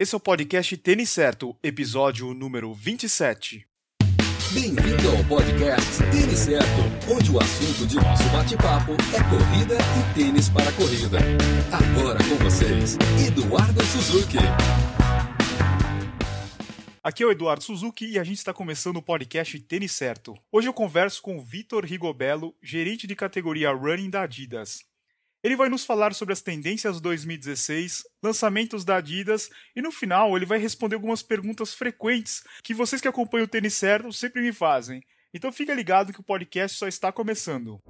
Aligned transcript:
Esse 0.00 0.14
é 0.14 0.16
o 0.16 0.20
podcast 0.20 0.76
Tênis 0.76 1.10
Certo, 1.10 1.56
episódio 1.60 2.32
número 2.32 2.72
27. 2.72 3.66
Bem-vindo 4.52 5.08
ao 5.10 5.24
podcast 5.24 5.98
Tênis 6.12 6.38
Certo, 6.38 7.12
onde 7.12 7.32
o 7.32 7.40
assunto 7.40 7.84
de 7.84 7.96
nosso 7.96 8.22
bate-papo 8.28 8.92
é 8.92 9.20
corrida 9.28 9.74
e 9.74 10.14
tênis 10.14 10.48
para 10.50 10.70
corrida. 10.70 11.18
Agora 11.72 12.20
com 12.28 12.36
vocês, 12.44 12.96
Eduardo 13.26 13.84
Suzuki. 13.86 14.38
Aqui 17.02 17.24
é 17.24 17.26
o 17.26 17.32
Eduardo 17.32 17.64
Suzuki 17.64 18.06
e 18.06 18.20
a 18.20 18.22
gente 18.22 18.38
está 18.38 18.54
começando 18.54 18.98
o 18.98 19.02
podcast 19.02 19.58
Tênis 19.58 19.90
Certo. 19.90 20.38
Hoje 20.52 20.68
eu 20.68 20.72
converso 20.72 21.20
com 21.20 21.36
o 21.36 21.42
Vitor 21.42 21.84
Rigobello, 21.84 22.54
gerente 22.62 23.04
de 23.04 23.16
categoria 23.16 23.72
Running 23.72 24.10
da 24.10 24.22
Adidas. 24.22 24.87
Ele 25.48 25.56
vai 25.56 25.70
nos 25.70 25.82
falar 25.82 26.12
sobre 26.12 26.34
as 26.34 26.42
tendências 26.42 27.00
2016, 27.00 28.04
lançamentos 28.22 28.84
da 28.84 28.96
Adidas 28.96 29.48
e 29.74 29.80
no 29.80 29.90
final 29.90 30.36
ele 30.36 30.44
vai 30.44 30.58
responder 30.58 30.94
algumas 30.94 31.22
perguntas 31.22 31.72
frequentes 31.72 32.44
que 32.62 32.74
vocês 32.74 33.00
que 33.00 33.08
acompanham 33.08 33.46
o 33.46 33.48
tênis 33.48 33.72
certo 33.72 34.12
sempre 34.12 34.42
me 34.42 34.52
fazem. 34.52 35.02
Então 35.32 35.50
fica 35.50 35.72
ligado 35.72 36.12
que 36.12 36.20
o 36.20 36.22
podcast 36.22 36.76
só 36.76 36.86
está 36.86 37.10
começando. 37.10 37.80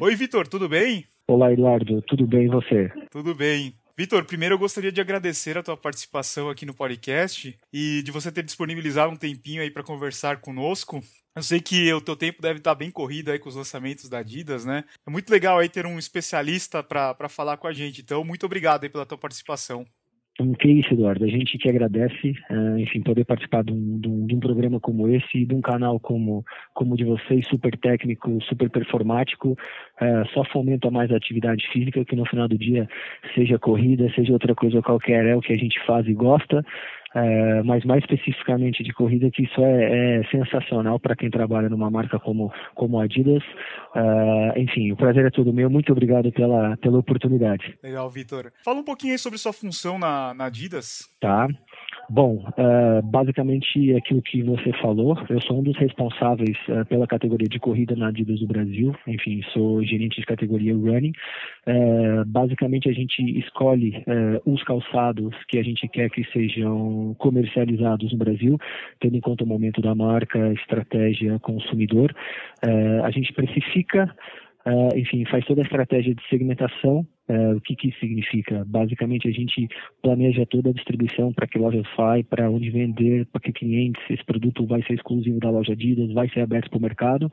Oi, 0.00 0.16
Vitor, 0.16 0.48
tudo 0.48 0.66
bem? 0.66 1.04
Olá, 1.28 1.52
Eduardo, 1.52 2.00
tudo 2.00 2.26
bem 2.26 2.46
e 2.46 2.48
você? 2.48 2.90
Tudo 3.10 3.34
bem. 3.34 3.74
Vitor, 3.98 4.26
primeiro 4.26 4.56
eu 4.56 4.58
gostaria 4.58 4.92
de 4.92 5.00
agradecer 5.00 5.56
a 5.56 5.62
tua 5.62 5.74
participação 5.74 6.50
aqui 6.50 6.66
no 6.66 6.74
podcast 6.74 7.58
e 7.72 8.02
de 8.02 8.10
você 8.10 8.30
ter 8.30 8.42
disponibilizado 8.42 9.10
um 9.10 9.16
tempinho 9.16 9.62
aí 9.62 9.70
para 9.70 9.82
conversar 9.82 10.36
conosco. 10.42 11.00
Eu 11.34 11.42
sei 11.42 11.60
que 11.60 11.90
o 11.94 12.00
teu 12.02 12.14
tempo 12.14 12.42
deve 12.42 12.58
estar 12.58 12.74
bem 12.74 12.90
corrido 12.90 13.30
aí 13.30 13.38
com 13.38 13.48
os 13.48 13.56
lançamentos 13.56 14.06
da 14.10 14.18
Adidas, 14.18 14.66
né? 14.66 14.84
É 15.06 15.10
muito 15.10 15.30
legal 15.30 15.58
aí 15.58 15.70
ter 15.70 15.86
um 15.86 15.98
especialista 15.98 16.82
para 16.82 17.26
falar 17.30 17.56
com 17.56 17.66
a 17.66 17.72
gente. 17.72 18.02
Então, 18.02 18.22
muito 18.22 18.44
obrigado 18.44 18.84
aí 18.84 18.90
pela 18.90 19.06
tua 19.06 19.16
participação. 19.16 19.86
Então, 20.38 20.52
que 20.52 20.68
isso, 20.68 20.92
Eduardo. 20.92 21.24
A 21.24 21.28
gente 21.28 21.56
que 21.56 21.68
agradece, 21.68 22.34
uh, 22.50 22.78
enfim, 22.78 23.00
poder 23.00 23.24
participar 23.24 23.64
de 23.64 23.72
um, 23.72 23.98
de, 23.98 24.08
um, 24.08 24.26
de 24.26 24.34
um, 24.34 24.40
programa 24.40 24.78
como 24.78 25.08
esse 25.08 25.38
e 25.38 25.46
de 25.46 25.54
um 25.54 25.62
canal 25.62 25.98
como 25.98 26.44
como 26.74 26.92
o 26.92 26.96
de 26.96 27.04
vocês, 27.04 27.46
super 27.48 27.74
técnico, 27.78 28.38
super 28.42 28.68
performático, 28.68 29.56
uh, 30.00 30.28
só 30.32 30.44
fomenta 30.44 30.90
mais 30.90 31.10
a 31.10 31.16
atividade 31.16 31.66
física, 31.72 32.04
que 32.04 32.16
no 32.16 32.26
final 32.26 32.48
do 32.48 32.58
dia, 32.58 32.88
seja 33.34 33.58
corrida, 33.58 34.10
seja 34.14 34.32
outra 34.32 34.54
coisa 34.54 34.82
qualquer, 34.82 35.26
é 35.26 35.36
o 35.36 35.40
que 35.40 35.52
a 35.52 35.56
gente 35.56 35.78
faz 35.86 36.06
e 36.06 36.14
gosta. 36.14 36.64
É, 37.16 37.62
mas 37.62 37.82
mais 37.82 38.02
especificamente 38.02 38.82
de 38.82 38.92
corrida, 38.92 39.30
que 39.30 39.44
isso 39.44 39.58
é, 39.62 40.18
é 40.18 40.24
sensacional 40.24 41.00
para 41.00 41.16
quem 41.16 41.30
trabalha 41.30 41.66
numa 41.66 41.90
marca 41.90 42.18
como, 42.18 42.52
como 42.74 43.00
Adidas. 43.00 43.42
É, 43.94 44.60
enfim, 44.60 44.92
o 44.92 44.96
prazer 44.96 45.24
é 45.24 45.30
todo 45.30 45.50
meu. 45.50 45.70
Muito 45.70 45.90
obrigado 45.92 46.30
pela, 46.30 46.76
pela 46.76 46.98
oportunidade. 46.98 47.74
Legal, 47.82 48.10
Vitor. 48.10 48.52
Fala 48.62 48.80
um 48.80 48.84
pouquinho 48.84 49.14
aí 49.14 49.18
sobre 49.18 49.38
sua 49.38 49.54
função 49.54 49.98
na, 49.98 50.34
na 50.34 50.44
Adidas. 50.44 51.08
Tá. 51.18 51.48
Bom, 52.08 52.36
uh, 52.36 53.02
basicamente 53.02 53.92
aquilo 53.94 54.22
que 54.22 54.40
você 54.42 54.72
falou, 54.80 55.18
eu 55.28 55.40
sou 55.42 55.58
um 55.58 55.62
dos 55.62 55.76
responsáveis 55.76 56.56
uh, 56.68 56.84
pela 56.86 57.06
categoria 57.06 57.48
de 57.48 57.58
corrida 57.58 57.96
na 57.96 58.08
Adidas 58.08 58.38
do 58.38 58.46
Brasil, 58.46 58.94
enfim, 59.08 59.42
sou 59.52 59.82
gerente 59.82 60.20
de 60.20 60.26
categoria 60.26 60.72
running. 60.72 61.12
Uh, 61.66 62.24
basicamente 62.26 62.88
a 62.88 62.92
gente 62.92 63.20
escolhe 63.38 64.04
os 64.44 64.62
calçados 64.62 65.34
que 65.48 65.58
a 65.58 65.62
gente 65.62 65.88
quer 65.88 66.08
que 66.10 66.24
sejam 66.32 67.14
comercializados 67.18 68.12
no 68.12 68.18
Brasil, 68.18 68.58
tendo 69.00 69.16
em 69.16 69.20
conta 69.20 69.44
o 69.44 69.46
momento 69.46 69.80
da 69.80 69.94
marca, 69.94 70.52
estratégia, 70.52 71.38
consumidor. 71.40 72.14
a 73.02 73.10
gente 73.10 73.32
precifica 73.32 74.14
Uh, 74.66 74.98
enfim, 74.98 75.24
faz 75.26 75.44
toda 75.44 75.60
a 75.60 75.62
estratégia 75.62 76.12
de 76.12 76.28
segmentação. 76.28 77.06
Uh, 77.28 77.56
o 77.56 77.60
que, 77.60 77.74
que 77.74 77.88
isso 77.88 77.98
significa? 77.98 78.64
Basicamente, 78.66 79.26
a 79.28 79.32
gente 79.32 79.68
planeja 80.02 80.46
toda 80.46 80.70
a 80.70 80.72
distribuição 80.72 81.32
para 81.32 81.46
que 81.46 81.58
lojas 81.58 81.84
vai, 81.96 82.22
para 82.22 82.48
onde 82.50 82.70
vender, 82.70 83.26
para 83.26 83.40
que 83.40 83.52
clientes, 83.52 84.02
esse 84.08 84.24
produto 84.24 84.64
vai 84.66 84.82
ser 84.84 84.94
exclusivo 84.94 85.40
da 85.40 85.50
loja 85.50 85.72
Adidas, 85.72 86.12
vai 86.12 86.28
ser 86.28 86.40
aberto 86.40 86.70
para 86.70 86.78
o 86.78 86.82
mercado. 86.82 87.32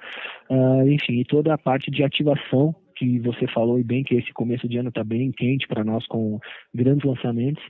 Uh, 0.49 0.87
enfim, 0.87 1.19
e 1.19 1.25
toda 1.25 1.53
a 1.53 1.57
parte 1.57 1.91
de 1.91 2.03
ativação 2.03 2.75
que 3.03 3.19
você 3.19 3.45
falou 3.47 3.77
e 3.77 3.83
bem 3.83 4.03
que 4.03 4.15
esse 4.15 4.31
começo 4.31 4.67
de 4.67 4.77
ano 4.77 4.89
está 4.89 5.03
bem 5.03 5.31
quente 5.31 5.67
para 5.67 5.83
nós 5.83 6.07
com 6.07 6.39
grandes 6.73 7.03
lançamentos. 7.05 7.61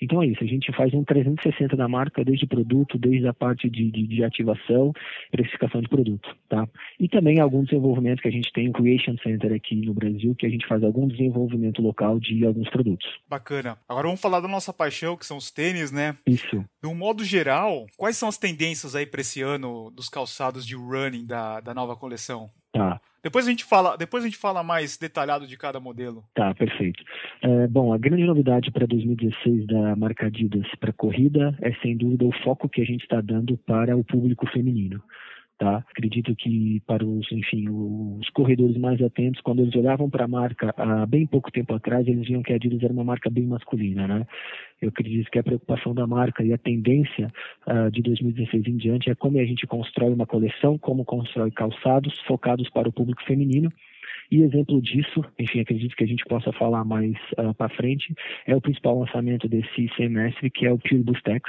Então 0.00 0.22
é 0.22 0.26
isso, 0.26 0.44
a 0.44 0.46
gente 0.46 0.70
faz 0.72 0.92
um 0.94 1.02
360 1.02 1.74
da 1.74 1.88
marca, 1.88 2.24
desde 2.24 2.44
o 2.44 2.48
produto, 2.48 2.98
desde 2.98 3.26
a 3.26 3.34
parte 3.34 3.68
de, 3.68 3.90
de, 3.90 4.06
de 4.06 4.22
ativação, 4.22 4.92
precificação 5.30 5.80
de 5.80 5.88
produto, 5.88 6.36
tá? 6.48 6.68
E 7.00 7.08
também 7.08 7.40
algum 7.40 7.64
desenvolvimento 7.64 8.20
que 8.20 8.28
a 8.28 8.30
gente 8.30 8.52
tem, 8.52 8.68
o 8.68 8.72
Creation 8.72 9.16
Center 9.22 9.52
aqui 9.52 9.74
no 9.74 9.94
Brasil, 9.94 10.34
que 10.34 10.46
a 10.46 10.50
gente 10.50 10.66
faz 10.66 10.84
algum 10.84 11.08
desenvolvimento 11.08 11.80
local 11.80 12.20
de 12.20 12.44
alguns 12.44 12.68
produtos. 12.68 13.06
Bacana. 13.28 13.78
Agora 13.88 14.06
vamos 14.06 14.20
falar 14.20 14.40
da 14.40 14.48
nossa 14.48 14.72
paixão, 14.72 15.16
que 15.16 15.26
são 15.26 15.38
os 15.38 15.50
tênis, 15.50 15.90
né? 15.90 16.14
Isso. 16.26 16.62
De 16.82 16.88
um 16.88 16.94
modo 16.94 17.24
geral, 17.24 17.86
quais 17.96 18.18
são 18.18 18.28
as 18.28 18.38
tendências 18.38 18.94
aí 18.94 19.06
para 19.06 19.22
esse 19.22 19.40
ano 19.40 19.90
dos 19.90 20.10
calçados 20.10 20.66
de 20.66 20.76
running 20.76 21.26
da, 21.26 21.60
da 21.60 21.72
nova 21.72 21.96
coleção? 21.96 22.50
Tá. 22.70 23.00
Depois 23.22 23.46
a 23.46 23.50
gente 23.50 23.64
fala, 23.64 23.96
depois 23.96 24.22
a 24.22 24.26
gente 24.26 24.38
fala 24.38 24.62
mais 24.62 24.96
detalhado 24.96 25.46
de 25.46 25.56
cada 25.56 25.80
modelo. 25.80 26.24
Tá, 26.34 26.54
perfeito. 26.54 27.02
É, 27.42 27.66
bom, 27.66 27.92
a 27.92 27.98
grande 27.98 28.24
novidade 28.24 28.70
para 28.70 28.86
2016 28.86 29.66
da 29.66 29.96
marca 29.96 30.26
Adidas 30.26 30.66
para 30.78 30.92
corrida 30.92 31.56
é 31.60 31.72
sem 31.82 31.96
dúvida 31.96 32.24
o 32.24 32.32
foco 32.44 32.68
que 32.68 32.80
a 32.80 32.84
gente 32.84 33.02
está 33.02 33.20
dando 33.20 33.56
para 33.58 33.96
o 33.96 34.04
público 34.04 34.46
feminino. 34.48 35.02
Tá? 35.58 35.78
Acredito 35.90 36.36
que 36.36 36.82
para 36.86 37.02
os, 37.02 37.32
enfim, 37.32 37.66
os 37.70 38.28
corredores 38.30 38.76
mais 38.76 39.00
atentos, 39.00 39.40
quando 39.40 39.62
eles 39.62 39.74
olhavam 39.74 40.10
para 40.10 40.26
a 40.26 40.28
marca 40.28 40.74
há 40.76 41.06
bem 41.06 41.26
pouco 41.26 41.50
tempo 41.50 41.72
atrás, 41.72 42.06
eles 42.06 42.28
viam 42.28 42.42
que 42.42 42.52
a 42.52 42.56
Adidas 42.56 42.82
era 42.82 42.92
uma 42.92 43.04
marca 43.04 43.30
bem 43.30 43.46
masculina, 43.46 44.06
né? 44.06 44.26
Eu 44.82 44.90
acredito 44.90 45.30
que 45.30 45.38
a 45.38 45.42
preocupação 45.42 45.94
da 45.94 46.06
marca 46.06 46.44
e 46.44 46.52
a 46.52 46.58
tendência 46.58 47.32
uh, 47.66 47.90
de 47.90 48.02
2016 48.02 48.66
em 48.66 48.76
diante 48.76 49.08
é 49.08 49.14
como 49.14 49.38
a 49.38 49.44
gente 49.46 49.66
constrói 49.66 50.12
uma 50.12 50.26
coleção, 50.26 50.76
como 50.76 51.06
constrói 51.06 51.50
calçados 51.50 52.12
focados 52.26 52.68
para 52.68 52.90
o 52.90 52.92
público 52.92 53.24
feminino 53.24 53.72
e 54.30 54.42
exemplo 54.42 54.80
disso, 54.82 55.24
enfim, 55.38 55.60
acredito 55.60 55.94
que 55.94 56.04
a 56.04 56.06
gente 56.06 56.24
possa 56.24 56.52
falar 56.52 56.84
mais 56.84 57.14
uh, 57.38 57.54
para 57.54 57.68
frente, 57.68 58.14
é 58.46 58.56
o 58.56 58.60
principal 58.60 58.98
lançamento 58.98 59.48
desse 59.48 59.88
semestre, 59.96 60.50
que 60.50 60.66
é 60.66 60.72
o 60.72 60.78
Pure 60.78 61.02
Boost 61.02 61.30
X, 61.30 61.42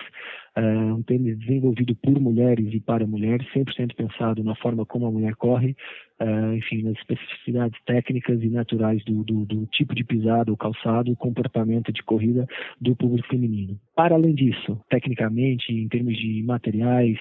um 0.61 1.03
tênis 1.03 1.37
desenvolvido 1.39 1.95
por 1.95 2.19
mulheres 2.19 2.73
e 2.73 2.79
para 2.79 3.05
mulheres, 3.05 3.47
100% 3.53 3.95
pensado 3.95 4.43
na 4.43 4.55
forma 4.55 4.85
como 4.85 5.05
a 5.05 5.11
mulher 5.11 5.35
corre, 5.35 5.75
uh, 6.21 6.53
enfim, 6.55 6.83
nas 6.83 6.97
especificidades 6.97 7.79
técnicas 7.85 8.41
e 8.41 8.49
naturais 8.49 9.03
do, 9.05 9.23
do, 9.23 9.45
do 9.45 9.65
tipo 9.67 9.93
de 9.95 10.03
pisada, 10.03 10.51
o 10.51 10.57
calçado, 10.57 11.11
o 11.11 11.15
comportamento 11.15 11.91
de 11.91 12.03
corrida 12.03 12.47
do 12.79 12.95
público 12.95 13.27
feminino. 13.27 13.79
Para 13.95 14.15
além 14.15 14.33
disso, 14.33 14.79
tecnicamente, 14.89 15.71
em 15.71 15.87
termos 15.87 16.17
de 16.17 16.43
materiais, 16.43 17.17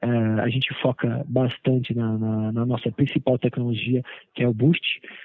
Uh, 0.00 0.40
a 0.42 0.48
gente 0.48 0.72
foca 0.80 1.24
bastante 1.28 1.92
na, 1.92 2.16
na, 2.16 2.52
na, 2.52 2.64
nossa 2.64 2.88
principal 2.92 3.36
tecnologia, 3.36 4.00
que 4.32 4.44
é 4.44 4.48
o 4.48 4.54
Boost, 4.54 4.80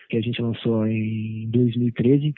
que 0.10 0.18
a 0.18 0.22
gente 0.22 0.42
lançou 0.42 0.88
em 0.88 1.48
2013. 1.52 2.34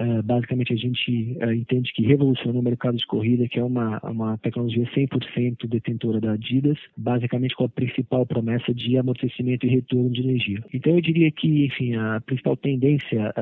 Uh, 0.00 0.22
basicamente, 0.22 0.72
a 0.72 0.76
gente 0.76 1.36
uh, 1.42 1.52
entende 1.52 1.92
que 1.92 2.06
revolucionou 2.06 2.60
o 2.60 2.64
mercado 2.64 2.96
de 2.96 3.04
corrida, 3.06 3.48
que 3.48 3.58
é 3.58 3.64
uma, 3.64 3.98
uma 4.04 4.38
tecnologia 4.38 4.84
100% 4.94 5.66
detentora 5.66 6.20
da 6.20 6.32
Adidas, 6.32 6.78
basicamente 6.96 7.56
com 7.56 7.64
a 7.64 7.68
principal 7.68 8.24
promessa 8.24 8.72
de 8.72 8.96
amortecimento 8.96 9.66
e 9.66 9.70
retorno 9.70 10.10
de 10.10 10.22
energia. 10.30 10.62
Então, 10.72 10.94
eu 10.94 11.00
diria 11.00 11.30
que, 11.30 11.66
enfim, 11.66 11.94
a 11.96 12.20
principal 12.20 12.56
tendência 12.56 13.34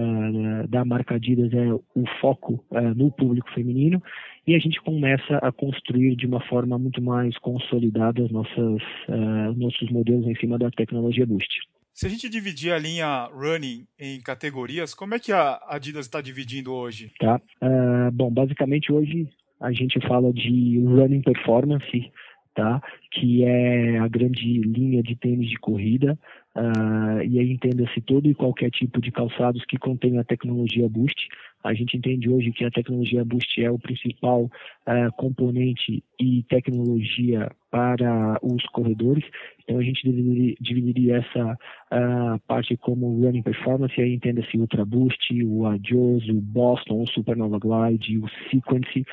da 0.69 0.85
marca 0.85 1.15
Adidas 1.15 1.53
é 1.53 1.73
o 1.73 2.05
foco 2.21 2.65
no 2.97 3.11
público 3.11 3.51
feminino 3.53 4.03
e 4.49 4.55
a 4.55 4.59
gente 4.59 4.81
começa 4.81 5.37
a 5.43 5.53
construir 5.53 6.17
de 6.17 6.27
uma 6.27 6.41
forma 6.49 6.79
muito 6.79 7.03
mais 7.03 7.37
consolidada 7.37 8.25
as 8.25 8.31
nossas, 8.31 8.83
uh, 9.07 9.53
nossos 9.55 9.91
modelos 9.91 10.27
em 10.27 10.35
cima 10.37 10.59
da 10.59 10.71
tecnologia 10.71 11.27
Boost. 11.27 11.61
Se 11.93 12.07
a 12.07 12.09
gente 12.09 12.31
dividir 12.31 12.73
a 12.73 12.79
linha 12.79 13.29
running 13.31 13.87
em 13.99 14.19
categorias, 14.23 14.95
como 14.95 15.15
é 15.15 15.19
que 15.19 15.33
a 15.33 15.61
Adidas 15.69 16.07
está 16.07 16.23
dividindo 16.23 16.73
hoje? 16.73 17.13
Tá. 17.21 17.39
Uh, 17.63 18.11
bom, 18.11 18.31
basicamente 18.31 18.91
hoje 18.91 19.29
a 19.61 19.71
gente 19.71 20.01
fala 20.09 20.33
de 20.33 20.81
running 20.81 21.21
performance, 21.21 22.11
tá? 22.55 22.81
Que 23.13 23.45
é 23.45 23.99
a 23.99 24.09
grande 24.09 24.61
linha 24.63 25.03
de 25.03 25.15
tênis 25.15 25.51
de 25.51 25.59
corrida. 25.59 26.19
Uh, 26.57 27.23
e 27.23 27.39
aí 27.39 27.53
entenda-se 27.53 28.01
todo 28.01 28.29
e 28.29 28.35
qualquer 28.35 28.71
tipo 28.71 29.01
de 29.01 29.13
calçados 29.13 29.65
que 29.67 29.79
contém 29.79 30.19
a 30.19 30.25
tecnologia 30.25 30.89
Boost. 30.89 31.29
A 31.63 31.75
gente 31.75 31.97
entende 31.97 32.29
hoje 32.29 32.51
que 32.53 32.65
a 32.65 32.71
tecnologia 32.71 33.25
Boost 33.25 33.63
é 33.63 33.71
o 33.71 33.79
principal 33.79 34.45
uh, 34.45 35.13
componente 35.17 36.03
e 36.19 36.43
tecnologia 36.49 37.51
para 37.71 38.39
os 38.43 38.65
corredores. 38.67 39.25
Então 39.63 39.79
a 39.79 39.83
gente 39.83 40.03
dividiria, 40.03 40.55
dividiria 40.61 41.17
essa 41.19 41.53
uh, 41.53 42.41
parte 42.47 42.77
como 42.77 43.21
Running 43.23 43.43
Performance, 43.43 44.01
aí 44.01 44.15
entenda-se 44.15 44.57
o 44.57 44.61
Ultra 44.61 44.85
Boost, 44.85 45.45
o 45.45 45.67
Adios, 45.67 46.29
o 46.29 46.41
Boston, 46.41 47.03
o 47.03 47.07
Supernova 47.09 47.59
Glide, 47.59 48.19
o 48.19 48.29
Sequence, 48.51 49.05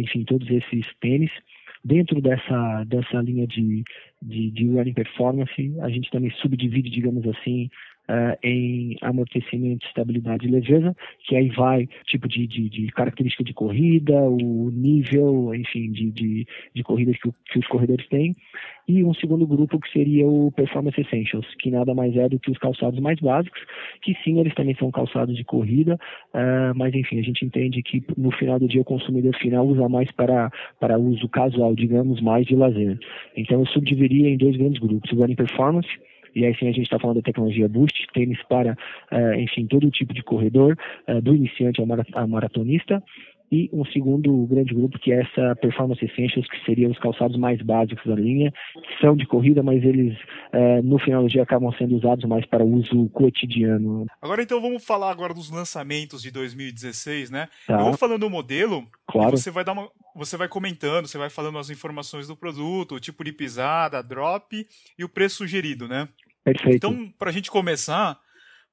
enfim, 0.00 0.24
todos 0.24 0.48
esses 0.50 0.86
tênis. 1.00 1.30
Dentro 1.84 2.20
dessa, 2.20 2.84
dessa 2.84 3.20
linha 3.20 3.46
de, 3.46 3.84
de, 4.22 4.50
de 4.50 4.68
running 4.68 4.94
performance. 4.94 5.74
A 5.80 5.88
gente 5.88 6.10
também 6.10 6.30
subdivide, 6.32 6.90
digamos 6.90 7.26
assim, 7.26 7.70
uh, 8.08 8.36
em 8.42 8.96
amortecimento, 9.02 9.86
estabilidade 9.86 10.46
e 10.46 10.50
leveza, 10.50 10.96
que 11.26 11.36
aí 11.36 11.48
vai 11.50 11.88
tipo 12.06 12.26
de, 12.26 12.46
de, 12.46 12.68
de 12.68 12.86
característica 12.88 13.44
de 13.44 13.52
corrida, 13.52 14.14
o 14.14 14.70
nível, 14.70 15.54
enfim, 15.54 15.90
de, 15.92 16.10
de, 16.10 16.46
de 16.74 16.82
corrida 16.82 17.12
que, 17.12 17.30
que, 17.52 17.58
os 17.58 17.66
corredores 17.66 18.06
têm, 18.08 18.34
e 18.88 19.04
um 19.04 19.12
segundo 19.12 19.46
grupo 19.46 19.78
que 19.78 19.92
seria 19.92 20.26
o 20.26 20.50
Performance 20.50 20.98
Essentials, 20.98 21.46
que 21.58 21.70
nada 21.70 21.94
mais 21.94 22.16
é 22.16 22.28
do 22.28 22.40
que 22.40 22.50
os 22.50 22.56
calçados 22.56 22.98
mais 22.98 23.20
básicos, 23.20 23.60
que 24.00 24.14
sim, 24.24 24.40
eles 24.40 24.54
também 24.54 24.74
são 24.76 24.90
calçados 24.90 25.36
de 25.36 25.44
corrida, 25.44 25.98
uh, 26.34 26.74
mas 26.74 26.94
enfim, 26.94 27.18
a 27.18 27.22
gente 27.22 27.44
entende 27.44 27.82
que 27.82 28.02
no 28.16 28.30
final 28.32 28.58
do 28.58 28.66
dia 28.66 28.80
o 28.80 28.84
consumidor 28.84 29.36
final 29.36 29.66
usa 29.66 29.88
mais 29.88 30.10
para, 30.12 30.50
para 30.80 30.98
uso 30.98 31.28
casual, 31.28 31.74
digamos, 31.74 32.20
mais 32.22 32.46
de 32.46 32.56
lazer. 32.56 32.98
Então 33.36 33.60
eu 33.60 33.66
subdividiria 34.08 34.30
em 34.30 34.36
dois 34.36 34.56
grandes 34.56 34.80
grupos, 34.80 35.12
o 35.12 35.16
Running 35.16 35.36
Performance, 35.36 35.88
e 36.34 36.44
aí 36.44 36.56
sim 36.56 36.68
a 36.68 36.72
gente 36.72 36.84
está 36.84 36.98
falando 36.98 37.16
da 37.16 37.22
tecnologia 37.22 37.68
Boost, 37.68 38.06
tênis 38.12 38.42
para, 38.48 38.76
uh, 39.12 39.34
enfim, 39.34 39.66
todo 39.66 39.90
tipo 39.90 40.12
de 40.14 40.22
corredor, 40.22 40.76
uh, 41.08 41.20
do 41.20 41.34
iniciante 41.34 41.80
ao 41.80 42.26
maratonista, 42.26 43.02
e 43.50 43.70
um 43.72 43.84
segundo 43.86 44.46
grande 44.46 44.74
grupo 44.74 44.98
que 44.98 45.10
é 45.10 45.22
essa 45.22 45.56
Performance 45.56 46.04
Essentials, 46.04 46.46
que 46.48 46.64
seriam 46.66 46.90
os 46.90 46.98
calçados 46.98 47.36
mais 47.38 47.60
básicos 47.62 48.04
da 48.04 48.14
linha, 48.14 48.52
são 49.00 49.16
de 49.16 49.26
corrida, 49.26 49.62
mas 49.62 49.82
eles 49.82 50.14
uh, 50.52 50.82
no 50.82 50.98
final 50.98 51.22
do 51.22 51.28
dia 51.28 51.42
acabam 51.42 51.72
sendo 51.72 51.96
usados 51.96 52.24
mais 52.26 52.44
para 52.44 52.62
uso 52.62 53.08
cotidiano. 53.08 54.06
Agora 54.20 54.42
então 54.42 54.60
vamos 54.60 54.84
falar 54.84 55.10
agora 55.10 55.32
dos 55.32 55.50
lançamentos 55.50 56.20
de 56.20 56.30
2016, 56.30 57.30
né? 57.30 57.48
Tá. 57.66 57.78
Eu 57.78 57.84
vou 57.84 57.94
falando 57.94 58.24
o 58.24 58.30
modelo, 58.30 58.86
claro. 59.06 59.30
você 59.30 59.50
vai 59.50 59.64
dar 59.64 59.72
uma, 59.72 59.88
você 60.18 60.36
vai 60.36 60.48
comentando, 60.48 61.06
você 61.06 61.16
vai 61.16 61.30
falando 61.30 61.58
as 61.58 61.70
informações 61.70 62.26
do 62.26 62.36
produto, 62.36 62.96
o 62.96 63.00
tipo 63.00 63.22
de 63.24 63.32
pisada, 63.32 64.02
drop 64.02 64.66
e 64.98 65.04
o 65.04 65.08
preço 65.08 65.36
sugerido, 65.36 65.86
né? 65.86 66.08
Perfeito. 66.44 66.76
Então, 66.76 67.12
para 67.18 67.30
a 67.30 67.32
gente 67.32 67.50
começar, 67.50 68.18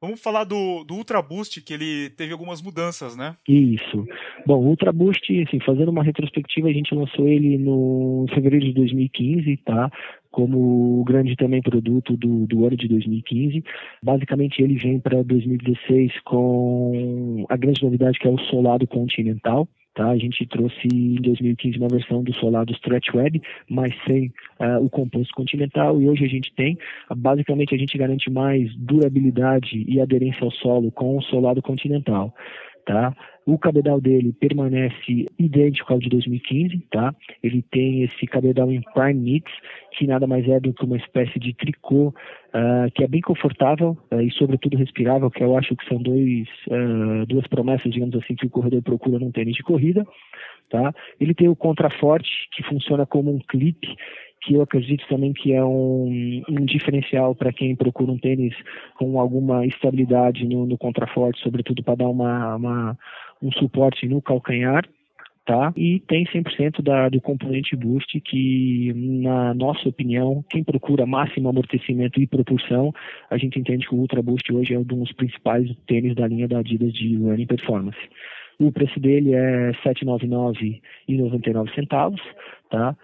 vamos 0.02 0.22
falar 0.22 0.44
do, 0.44 0.84
do 0.84 0.96
Ultra 0.96 1.22
Boost, 1.22 1.62
que 1.62 1.74
ele 1.74 2.10
teve 2.12 2.34
algumas 2.34 2.62
mudanças, 2.62 3.16
né? 3.16 3.38
Isso. 3.48 4.06
Bom, 4.46 4.58
o 4.58 4.68
Ultra 4.68 4.92
Boost, 4.92 5.44
assim, 5.44 5.60
fazendo 5.60 5.90
uma 5.90 6.04
retrospectiva, 6.04 6.68
a 6.68 6.74
gente 6.74 6.96
lançou 6.96 7.28
ele 7.28 7.58
no 7.58 8.26
fevereiro 8.34 8.66
de 8.66 8.74
2015, 8.74 9.58
tá? 9.58 9.92
como 10.36 11.00
o 11.00 11.04
grande 11.06 11.34
também 11.38 11.62
produto 11.62 12.18
do, 12.18 12.46
do 12.46 12.66
ano 12.66 12.76
de 12.76 12.90
2015. 12.90 13.64
Basicamente, 14.04 14.62
ele 14.62 14.76
vem 14.76 15.00
para 15.00 15.24
2016 15.24 16.12
com 16.26 17.46
a 17.48 17.56
grande 17.56 17.82
novidade 17.82 18.20
que 18.20 18.28
é 18.28 18.30
o 18.30 18.38
solado 18.50 18.86
continental. 18.86 19.66
Tá? 19.96 20.10
A 20.10 20.18
gente 20.18 20.46
trouxe 20.46 20.90
em 20.94 21.16
2015 21.16 21.78
uma 21.78 21.88
versão 21.88 22.22
do 22.22 22.34
solado 22.36 22.74
Stretch 22.74 23.14
Web, 23.14 23.42
mas 23.70 23.94
sem 24.06 24.28
uh, 24.60 24.84
o 24.84 24.90
composto 24.90 25.34
continental, 25.34 26.02
e 26.02 26.10
hoje 26.10 26.26
a 26.26 26.28
gente 26.28 26.54
tem, 26.54 26.78
basicamente 27.16 27.74
a 27.74 27.78
gente 27.78 27.98
garante 27.98 28.30
mais 28.30 28.76
durabilidade 28.76 29.86
e 29.88 30.02
aderência 30.02 30.44
ao 30.44 30.52
solo 30.52 30.92
com 30.92 31.18
o 31.18 31.22
solado 31.22 31.62
continental. 31.62 32.36
Tá? 32.86 33.16
O 33.48 33.58
cabedal 33.58 34.00
dele 34.00 34.32
permanece 34.32 35.26
idêntico 35.40 35.92
ao 35.92 36.00
de 36.00 36.08
2015, 36.08 36.80
tá? 36.92 37.14
Ele 37.42 37.64
tem 37.72 38.04
esse 38.04 38.28
cabedal 38.28 38.72
em 38.72 38.82
prime 38.94 39.14
knits, 39.14 39.54
que 39.92 40.06
nada 40.06 40.28
mais 40.28 40.48
é 40.48 40.60
do 40.60 40.74
que 40.74 40.86
uma 40.86 40.98
espécie 40.98 41.40
de 41.40 41.54
tricô 41.54 42.10
uh, 42.10 42.92
que 42.94 43.04
é 43.04 43.08
bem 43.08 43.22
confortável 43.22 43.98
uh, 44.12 44.22
e 44.22 44.32
sobretudo 44.32 44.78
respirável, 44.78 45.32
que 45.32 45.44
eu 45.44 45.58
acho 45.58 45.76
que 45.76 45.88
são 45.88 45.98
dois, 46.02 46.48
uh, 46.68 47.26
duas 47.28 47.48
promessas, 47.48 47.92
digamos 47.92 48.16
assim, 48.16 48.36
que 48.36 48.46
o 48.46 48.52
corredor 48.52 48.82
procura 48.82 49.20
num 49.20 49.32
tênis 49.32 49.56
de 49.56 49.64
corrida, 49.64 50.06
tá? 50.70 50.94
Ele 51.20 51.34
tem 51.34 51.48
o 51.48 51.56
contraforte, 51.56 52.30
que 52.56 52.64
funciona 52.64 53.06
como 53.06 53.32
um 53.32 53.40
clipe, 53.40 53.96
que 54.46 54.54
eu 54.54 54.62
acredito 54.62 55.06
também 55.08 55.34
que 55.34 55.54
é 55.54 55.64
um, 55.64 56.44
um 56.48 56.66
diferencial 56.66 57.34
para 57.34 57.52
quem 57.52 57.76
procura 57.76 58.12
um 58.12 58.18
tênis 58.18 58.54
com 58.98 59.20
alguma 59.20 59.66
estabilidade 59.66 60.46
no, 60.46 60.66
no 60.66 60.78
contraforte, 60.78 61.42
sobretudo 61.42 61.84
para 61.84 61.96
dar 61.96 62.10
uma, 62.10 62.56
uma 62.56 62.98
um 63.42 63.52
suporte 63.52 64.08
no 64.08 64.22
calcanhar, 64.22 64.88
tá? 65.46 65.74
E 65.76 66.00
tem 66.08 66.26
100% 66.26 66.82
da, 66.84 67.10
do 67.10 67.20
componente 67.20 67.76
boost 67.76 68.22
que, 68.22 68.94
na 68.96 69.54
nossa 69.56 69.90
opinião, 69.90 70.46
quem 70.50 70.64
procura 70.64 71.06
máximo 71.06 71.50
amortecimento 71.50 72.22
e 72.22 72.28
propulsão, 72.28 72.94
a 73.30 73.38
gente 73.38 73.60
entende 73.60 73.88
que 73.88 73.96
o 73.96 73.98
Ultra 73.98 74.22
Boost 74.22 74.54
hoje 74.54 74.76
é 74.76 74.80
um 74.80 74.84
dos 74.84 75.12
principais 75.14 75.70
tênis 75.88 76.16
da 76.16 76.28
linha 76.28 76.48
da 76.48 76.60
Adidas 76.60 76.94
de 76.94 77.16
running 77.18 77.48
performance. 77.48 77.98
O 78.60 78.72
preço 78.72 79.00
dele 79.00 79.34
é 79.34 79.72
R$ 79.72 79.78
799,99 79.84 81.76
centavos, 81.76 82.22
tá? 82.70 82.96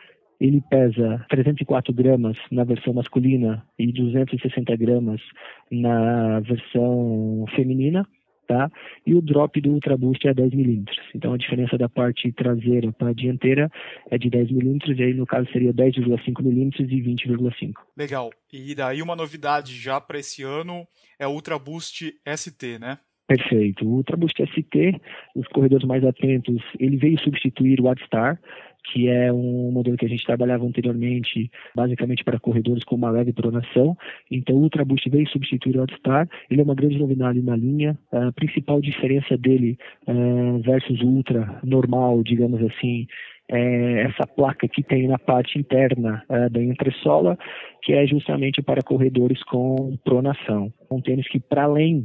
Ele 0.42 0.60
pesa 0.70 1.24
304 1.30 1.94
gramas 1.94 2.36
na 2.52 2.64
versão 2.64 2.94
masculina 2.94 3.64
e 3.78 3.92
260 3.94 4.76
gramas 4.76 5.22
na 5.70 6.40
versão 6.42 7.46
feminina 7.56 8.06
tá? 8.52 8.70
E 9.08 9.16
o 9.16 9.22
drop 9.22 9.62
do 9.62 9.72
Ultra 9.72 9.98
Boost 9.98 10.28
é 10.28 10.34
10 10.34 10.54
milímetros. 10.54 11.00
Então 11.16 11.34
a 11.34 11.38
diferença 11.38 11.78
da 11.78 11.88
parte 11.88 12.30
traseira 12.34 12.92
para 12.92 13.10
a 13.10 13.14
dianteira 13.14 13.72
é 14.10 14.18
de 14.18 14.30
10 14.30 14.52
milímetros, 14.52 15.00
e 15.00 15.04
aí 15.04 15.14
no 15.14 15.26
caso 15.26 15.50
seria 15.54 15.74
10,5 15.74 16.44
milímetros 16.44 16.90
e 16.92 16.96
20,5. 17.02 17.74
Legal. 17.96 18.30
E 18.52 18.76
daí 18.76 19.02
uma 19.02 19.16
novidade 19.16 19.74
já 19.76 20.02
para 20.02 20.20
esse 20.20 20.44
ano 20.44 20.86
é 21.18 21.26
o 21.26 21.32
Ultra 21.32 21.58
Boost 21.58 22.14
ST, 22.36 22.80
né? 22.80 22.98
Perfeito. 23.26 23.88
O 23.88 23.92
Ultra 23.94 24.18
Boost 24.18 24.44
ST, 24.46 25.02
os 25.34 25.48
corredores 25.48 25.88
mais 25.88 26.04
atentos, 26.04 26.62
ele 26.78 26.98
veio 26.98 27.18
substituir 27.22 27.80
o 27.80 27.88
AdStar, 27.88 28.38
que 28.84 29.08
é 29.08 29.32
um 29.32 29.72
modelo 29.72 29.98
que 29.98 30.06
a 30.06 30.10
gente 30.10 30.26
trabalhava 30.26 30.66
anteriormente, 30.66 31.52
basicamente 31.76 32.24
para 32.24 32.40
corredores 32.40 32.84
com 32.84 32.96
uma 32.96 33.12
leve 33.12 33.34
pronação. 33.34 33.96
Então, 34.30 34.56
o 34.56 34.62
Ultra 34.62 34.84
Boost 34.84 35.10
veio 35.10 35.28
substituir 35.30 35.78
o 35.78 35.82
Outstar. 35.82 36.28
Ele 36.50 36.62
é 36.62 36.64
uma 36.64 36.76
grande 36.76 36.98
novidade 36.98 37.42
na 37.42 37.56
linha. 37.56 37.98
A 38.12 38.32
principal 38.32 38.82
diferença 38.82 39.38
dele 39.38 39.78
uh, 40.08 40.60
versus 40.60 41.02
o 41.02 41.08
Ultra 41.08 41.60
normal, 41.64 42.24
digamos 42.24 42.62
assim, 42.64 43.08
é 43.50 44.04
essa 44.04 44.26
placa 44.26 44.68
que 44.68 44.82
tem 44.82 45.08
na 45.08 45.20
parte 45.20 45.60
interna 45.60 46.24
uh, 46.30 46.50
da 46.50 46.64
entressola, 46.64 47.38
que 47.84 47.94
é 47.94 48.06
justamente 48.08 48.62
para 48.62 48.82
corredores 48.82 49.44
com 49.44 49.98
pronação. 50.04 50.74
Um 50.90 51.02
tênis 51.02 51.28
que, 51.28 51.40
para 51.40 51.64
além 51.64 52.04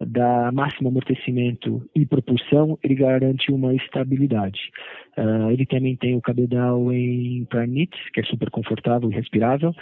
da 0.00 0.50
máximo 0.52 0.88
amortecimento 0.88 1.88
e 1.94 2.04
propulsão, 2.04 2.78
ele 2.82 2.94
garante 2.94 3.50
uma 3.50 3.74
estabilidade. 3.74 4.70
Uh, 5.16 5.50
ele 5.50 5.64
também 5.64 5.96
tem 5.96 6.14
o 6.14 6.20
cabedal 6.20 6.92
em 6.92 7.44
Prime 7.46 7.86
que 8.12 8.20
é 8.20 8.24
super 8.24 8.50
confortável 8.50 9.10
e 9.10 9.14
respirável. 9.14 9.74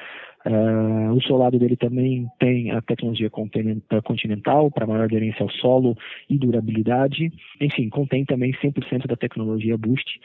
Uh, 0.47 1.13
o 1.15 1.23
solado 1.23 1.59
dele 1.59 1.77
também 1.77 2.27
tem 2.39 2.71
a 2.71 2.83
tecnologia 2.83 3.31
continental 3.31 4.71
para 4.71 4.87
maior 4.87 5.05
aderência 5.05 5.43
ao 5.43 5.51
solo 5.51 5.97
e 6.29 6.37
durabilidade. 6.37 7.33
Enfim, 7.61 7.89
contém 7.89 8.25
também 8.25 8.53
100% 8.53 9.07
da 9.07 9.17
tecnologia 9.17 9.79
Boost 9.79 10.21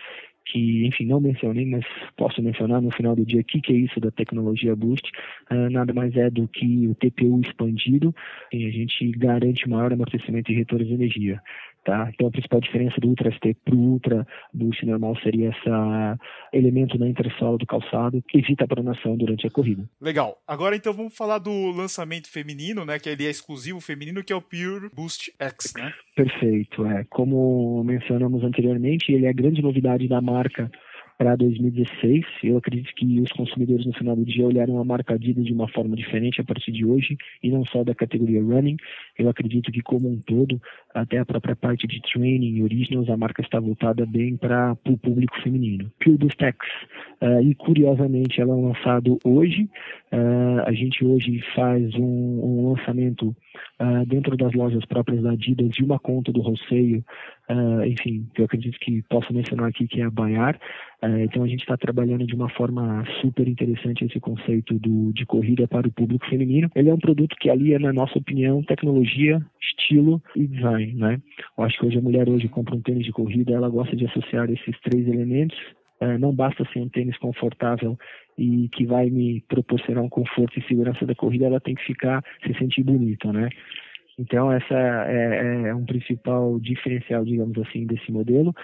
que, 0.51 0.85
enfim, 0.85 1.05
não 1.05 1.19
mencionei, 1.19 1.65
mas 1.65 1.85
posso 2.17 2.41
mencionar 2.41 2.81
no 2.81 2.91
final 2.91 3.15
do 3.15 3.25
dia 3.25 3.41
o 3.41 3.43
que, 3.43 3.61
que 3.61 3.71
é 3.71 3.75
isso 3.75 3.99
da 3.99 4.09
tecnologia 4.09 4.75
Boost. 4.75 5.11
Uh, 5.51 5.69
nada 5.69 5.93
mais 5.93 6.15
é 6.15 6.29
do 6.29 6.47
que 6.47 6.87
o 6.87 6.95
TPU 6.95 7.39
expandido 7.41 8.13
e 8.51 8.65
a 8.65 8.71
gente 8.71 9.11
garante 9.11 9.69
maior 9.69 9.93
amortecimento 9.93 10.51
e 10.51 10.55
retorno 10.55 10.85
de 10.85 10.93
energia. 10.93 11.41
Tá? 11.85 12.09
Então 12.13 12.27
a 12.27 12.31
principal 12.31 12.59
diferença 12.59 12.99
do 12.99 13.07
Ultra 13.07 13.31
ST 13.31 13.55
para 13.63 13.73
o 13.73 13.79
Ultra 13.79 14.27
Boost 14.53 14.85
normal 14.85 15.15
seria 15.23 15.49
esse 15.49 15.69
elemento 16.53 16.99
na 16.99 17.07
intersola 17.07 17.57
do 17.57 17.65
calçado 17.65 18.21
que 18.27 18.37
evita 18.37 18.65
a 18.65 18.67
pronação 18.67 19.15
durante 19.15 19.47
a 19.47 19.49
corrida. 19.49 19.89
Legal. 19.99 20.37
Agora 20.45 20.75
então 20.75 20.93
vamos 20.93 21.15
falar 21.15 21.39
do 21.39 21.71
lançamento 21.71 22.29
feminino, 22.29 22.85
né? 22.85 22.99
Que 22.99 23.09
ele 23.09 23.25
é 23.25 23.29
exclusivo 23.29 23.79
feminino, 23.79 24.23
que 24.23 24.33
é 24.33 24.35
o 24.35 24.41
Pure 24.41 24.89
Boost 24.93 25.33
X, 25.39 25.73
né? 25.75 25.93
Perfeito. 26.19 26.85
É. 26.85 27.05
Como 27.09 27.81
mencionamos 27.81 28.43
anteriormente, 28.43 29.13
ele 29.13 29.25
é 29.25 29.29
a 29.29 29.33
grande 29.33 29.61
novidade 29.61 30.05
da 30.05 30.19
marca 30.19 30.69
para 31.19 31.35
2016. 31.35 32.25
Eu 32.45 32.57
acredito 32.57 32.95
que 32.95 33.19
os 33.19 33.29
consumidores 33.33 33.85
no 33.85 33.93
final 33.93 34.15
do 34.15 34.23
dia 34.23 34.45
olharam 34.45 34.79
a 34.79 34.85
marca 34.85 35.15
Adidas 35.15 35.45
de 35.45 35.51
uma 35.51 35.67
forma 35.67 35.93
diferente 35.93 36.39
a 36.39 36.45
partir 36.45 36.71
de 36.71 36.85
hoje 36.85 37.17
e 37.43 37.51
não 37.51 37.65
só 37.65 37.83
da 37.83 37.93
categoria 37.93 38.41
running. 38.41 38.77
Eu 39.17 39.27
acredito 39.27 39.69
que 39.69 39.81
como 39.81 40.09
um 40.09 40.17
todo, 40.21 40.61
até 40.95 41.17
a 41.17 41.25
própria 41.25 41.57
parte 41.57 41.85
de 41.85 42.01
training 42.01 42.55
e 42.55 42.63
originals, 42.63 43.09
a 43.09 43.17
marca 43.17 43.41
está 43.41 43.59
voltada 43.59 44.05
bem 44.05 44.37
para 44.37 44.77
o 44.87 44.97
público 44.97 45.37
feminino. 45.41 45.91
Pure 46.01 46.17
Boost 46.17 46.41
X, 46.41 46.57
uh, 47.21 47.41
e 47.41 47.53
curiosamente 47.53 48.39
ela 48.39 48.57
é 48.57 48.61
lançado 48.61 49.19
hoje. 49.25 49.69
Uh, 50.13 50.61
a 50.65 50.71
gente 50.71 51.03
hoje 51.03 51.41
faz 51.53 51.93
um, 51.95 52.01
um 52.01 52.69
lançamento 52.69 53.35
uh, 53.81 54.05
dentro 54.07 54.37
das 54.37 54.53
lojas 54.53 54.85
próprias 54.85 55.21
da 55.21 55.31
Adidas 55.31 55.69
de 55.69 55.83
uma 55.83 55.99
conta 55.99 56.31
do 56.31 56.39
Roceio, 56.39 57.03
uh, 57.49 57.83
enfim, 57.85 58.25
que 58.33 58.41
eu 58.41 58.45
acredito 58.45 58.79
que 58.79 59.01
posso 59.09 59.33
mencionar 59.33 59.67
aqui 59.67 59.85
que 59.85 60.01
é 60.01 60.05
a 60.05 60.09
Baiar. 60.09 60.57
Uh, 61.01 61.19
então 61.19 61.43
a 61.43 61.47
gente 61.47 61.61
está 61.61 61.77
trabalhando 61.77 62.25
de 62.25 62.35
uma 62.35 62.49
forma 62.49 63.05
super 63.21 63.47
interessante 63.47 64.03
esse 64.03 64.19
conceito 64.19 64.77
do, 64.77 65.13
de 65.13 65.25
corrida 65.25 65.67
para 65.67 65.87
o 65.87 65.91
público 65.91 66.27
feminino. 66.27 66.69
Ele 66.75 66.89
é 66.89 66.93
um 66.93 66.99
produto 66.99 67.35
que 67.39 67.49
alia, 67.49 67.79
na 67.79 67.93
nossa 67.93 68.17
opinião, 68.17 68.61
tecnologia, 68.63 69.41
estilo 69.61 70.21
e 70.35 70.45
design, 70.45 70.93
né? 70.95 71.21
Eu 71.57 71.63
acho 71.63 71.79
que 71.79 71.85
hoje 71.85 71.97
a 71.97 72.01
mulher 72.01 72.27
hoje 72.27 72.47
compra 72.49 72.75
um 72.75 72.81
tênis 72.81 73.05
de 73.05 73.11
corrida, 73.11 73.53
ela 73.53 73.69
gosta 73.69 73.95
de 73.95 74.05
associar 74.05 74.49
esses 74.49 74.77
três 74.81 75.07
elementos 75.07 75.57
Uh, 76.01 76.17
não 76.17 76.33
basta 76.33 76.65
ser 76.71 76.79
um 76.79 76.87
tênis 76.87 77.17
confortável 77.17 77.97
e 78.37 78.69
que 78.69 78.85
vai 78.85 79.09
me 79.09 79.41
proporcionar 79.49 80.01
um 80.01 80.07
conforto 80.07 80.57
e 80.57 80.63
segurança 80.65 81.05
da 81.05 81.13
corrida, 81.13 81.45
ela 81.45 81.59
tem 81.59 81.75
que 81.75 81.83
ficar, 81.83 82.23
se 82.45 82.53
sentir 82.57 82.83
bonita, 82.83 83.33
né? 83.33 83.49
Então, 84.17 84.51
essa 84.51 84.75
é, 85.07 85.67
é 85.67 85.75
um 85.75 85.85
principal 85.85 86.57
diferencial, 86.59 87.25
digamos 87.25 87.57
assim, 87.57 87.85
desse 87.85 88.11
modelo, 88.11 88.55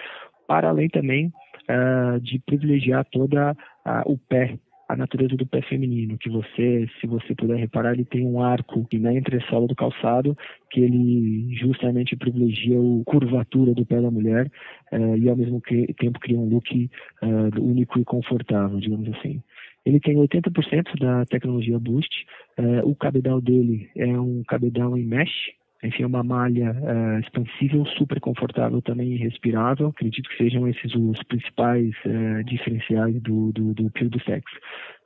para 0.47 0.69
além 0.69 0.89
também 0.89 1.31
uh, 1.69 2.19
de 2.19 2.39
privilegiar 2.39 3.05
toda 3.05 3.51
uh, 3.53 4.11
o 4.11 4.17
pé 4.17 4.57
a 4.87 4.95
natureza 4.95 5.35
do 5.35 5.45
pé 5.45 5.61
feminino, 5.63 6.17
que 6.17 6.29
você, 6.29 6.87
se 6.99 7.07
você 7.07 7.33
puder 7.33 7.57
reparar, 7.57 7.93
ele 7.93 8.05
tem 8.05 8.25
um 8.25 8.41
arco 8.41 8.87
na 8.93 9.13
entressola 9.13 9.67
do 9.67 9.75
calçado, 9.75 10.37
que 10.69 10.81
ele 10.81 11.55
justamente 11.55 12.15
privilegia 12.15 12.77
a 12.77 13.03
curvatura 13.03 13.73
do 13.73 13.85
pé 13.85 13.99
da 13.99 14.11
mulher 14.11 14.49
uh, 14.91 15.17
e 15.17 15.27
ao 15.27 15.35
mesmo 15.35 15.61
tempo 15.97 16.19
cria 16.19 16.37
um 16.37 16.47
look 16.47 16.89
uh, 17.23 17.61
único 17.61 17.99
e 17.99 18.05
confortável, 18.05 18.79
digamos 18.79 19.09
assim. 19.15 19.41
Ele 19.85 19.99
tem 19.99 20.15
80% 20.15 20.99
da 20.99 21.25
tecnologia 21.25 21.79
Boost, 21.79 22.25
uh, 22.59 22.87
o 22.87 22.95
cabedal 22.95 23.41
dele 23.41 23.89
é 23.95 24.19
um 24.19 24.43
cabedal 24.47 24.97
em 24.97 25.03
mesh, 25.03 25.51
enfim, 25.86 26.04
é 26.04 26.08
uma 26.08 26.24
malha 26.24 26.72
uh, 26.72 27.20
expansível, 27.20 27.86
super 27.98 28.20
confortável 28.20 28.82
também 28.82 29.13
e 29.13 29.18
respirável. 29.18 29.88
Acredito 29.88 30.30
que 30.30 30.38
sejam 30.38 30.68
esses 30.68 30.94
os 30.96 31.22
principais 31.24 31.92
uh, 32.06 32.44
diferenciais 32.44 33.22
do, 33.22 33.51
do, 33.51 33.74
do 33.74 33.89
Pure 33.92 34.10
Dustex. 34.10 34.44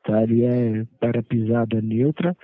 Tá? 0.04 0.24
Ele 0.24 0.44
é 0.44 0.86
para 1.00 1.22
pisada 1.22 1.82
neutra, 1.82 2.36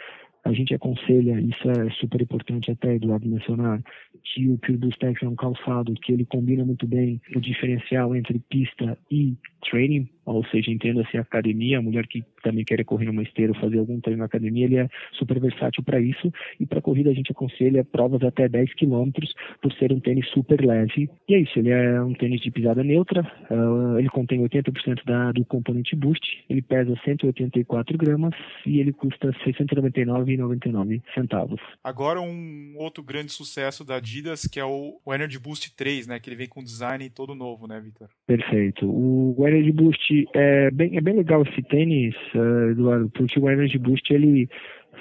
a 0.45 0.53
gente 0.53 0.75
aconselha, 0.75 1.41
isso 1.41 1.67
é 1.71 1.89
super 1.99 2.21
importante 2.21 2.69
até, 2.69 2.95
Eduardo, 2.95 3.27
mencionar, 3.27 3.81
que 4.23 4.47
o 4.47 4.59
Pure 4.59 4.77
Boost 4.77 5.03
é 5.03 5.27
um 5.27 5.35
calçado 5.35 5.91
que 5.95 6.13
ele 6.13 6.23
combina 6.23 6.63
muito 6.63 6.85
bem 6.85 7.19
o 7.35 7.41
diferencial 7.41 8.15
entre 8.15 8.37
pista 8.47 8.95
e 9.09 9.35
training, 9.69 10.07
ou 10.25 10.43
seja, 10.47 10.71
entenda-se 10.71 11.17
academia, 11.17 11.77
a 11.77 11.81
mulher 11.81 12.07
que 12.07 12.23
também 12.43 12.63
quer 12.63 12.83
correr 12.83 13.05
numa 13.05 13.23
esteira 13.23 13.51
ou 13.53 13.59
fazer 13.59 13.79
algum 13.79 13.99
treino 13.99 14.19
na 14.19 14.25
academia, 14.25 14.65
ele 14.65 14.77
é 14.77 14.89
super 15.13 15.39
versátil 15.39 15.83
para 15.83 15.99
isso. 15.99 16.31
E 16.59 16.65
para 16.65 16.81
corrida 16.81 17.09
a 17.09 17.13
gente 17.13 17.31
aconselha 17.31 17.83
provas 17.83 18.23
até 18.23 18.47
10 18.47 18.73
km 18.75 19.11
por 19.61 19.73
ser 19.73 19.91
um 19.91 19.99
tênis 19.99 20.27
super 20.29 20.63
leve. 20.63 21.09
E 21.27 21.35
é 21.35 21.39
isso, 21.39 21.57
ele 21.59 21.69
é 21.69 22.01
um 22.01 22.13
tênis 22.13 22.41
de 22.41 22.51
pisada 22.51 22.83
neutra, 22.83 23.21
uh, 23.49 23.99
ele 23.99 24.09
contém 24.09 24.41
80% 24.41 25.03
da, 25.05 25.31
do 25.31 25.45
componente 25.45 25.95
boost, 25.95 26.43
ele 26.49 26.61
pesa 26.61 26.95
184 27.03 27.97
gramas 27.97 28.33
e 28.65 28.79
ele 28.79 28.91
custa 28.93 29.31
R$ 29.31 29.53
699,99 29.53 31.01
centavos. 31.13 31.59
Agora 31.83 32.21
um 32.21 32.75
outro 32.77 33.03
grande 33.03 33.31
sucesso 33.31 33.83
da 33.83 33.95
Adidas, 33.95 34.45
que 34.45 34.59
é 34.59 34.65
o, 34.65 34.99
o 35.03 35.13
Energy 35.13 35.39
Boost 35.39 35.75
3, 35.75 36.07
né, 36.07 36.19
que 36.19 36.29
ele 36.29 36.35
vem 36.35 36.47
com 36.47 36.63
design 36.63 37.09
todo 37.09 37.33
novo, 37.33 37.67
né, 37.67 37.79
Victor? 37.79 38.09
Perfeito. 38.27 38.85
O 38.89 39.33
Energy 39.55 39.71
Boost 39.71 40.27
é 40.33 40.69
bem, 40.71 40.97
é 40.97 41.01
bem 41.01 41.15
legal 41.15 41.43
esse 41.43 41.61
tênis, 41.63 42.15
uh, 42.35 42.71
Eduardo, 42.71 43.09
porque 43.09 43.39
o 43.39 43.49
Energy 43.49 43.77
Boost 43.77 44.13
ele 44.13 44.49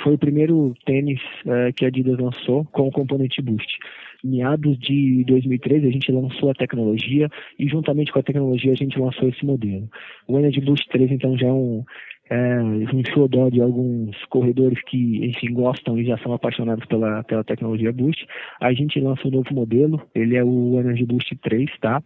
foi 0.03 0.15
o 0.15 0.19
primeiro 0.19 0.75
tênis 0.85 1.21
uh, 1.47 1.73
que 1.75 1.85
a 1.85 1.89
Adidas 1.89 2.19
lançou 2.19 2.65
com 2.67 2.89
o 2.89 2.93
componente 2.93 3.41
Boost. 3.41 3.79
Em 4.25 4.39
meados 4.39 4.79
de 4.79 5.25
2013 5.27 5.87
a 5.87 5.91
gente 5.91 6.11
lançou 6.11 6.51
a 6.51 6.55
tecnologia 6.55 7.29
e 7.59 7.69
juntamente 7.69 8.11
com 8.11 8.19
a 8.19 8.23
tecnologia 8.23 8.73
a 8.73 8.77
gente 8.77 8.99
lançou 8.99 9.29
esse 9.29 9.45
modelo. 9.45 9.89
O 10.27 10.39
Energy 10.39 10.61
Boost 10.61 10.89
3 10.89 11.13
então 11.13 11.37
já 11.37 11.47
é 11.47 11.53
um, 11.53 11.85
é, 12.31 12.59
um 12.63 13.03
xodó 13.13 13.51
de 13.51 13.61
alguns 13.61 14.17
corredores 14.27 14.83
que, 14.85 15.27
enfim, 15.27 15.53
gostam 15.53 15.99
e 15.99 16.07
já 16.07 16.17
são 16.19 16.33
apaixonados 16.33 16.87
pela, 16.87 17.23
pela 17.25 17.45
tecnologia 17.45 17.93
Boost. 17.93 18.27
A 18.61 18.73
gente 18.73 18.99
lança 18.99 19.29
um 19.29 19.31
novo 19.31 19.53
modelo, 19.53 20.01
ele 20.15 20.37
é 20.37 20.43
o 20.43 20.81
Energy 20.81 21.05
Boost 21.05 21.37
3, 21.37 21.71
tá? 21.81 22.03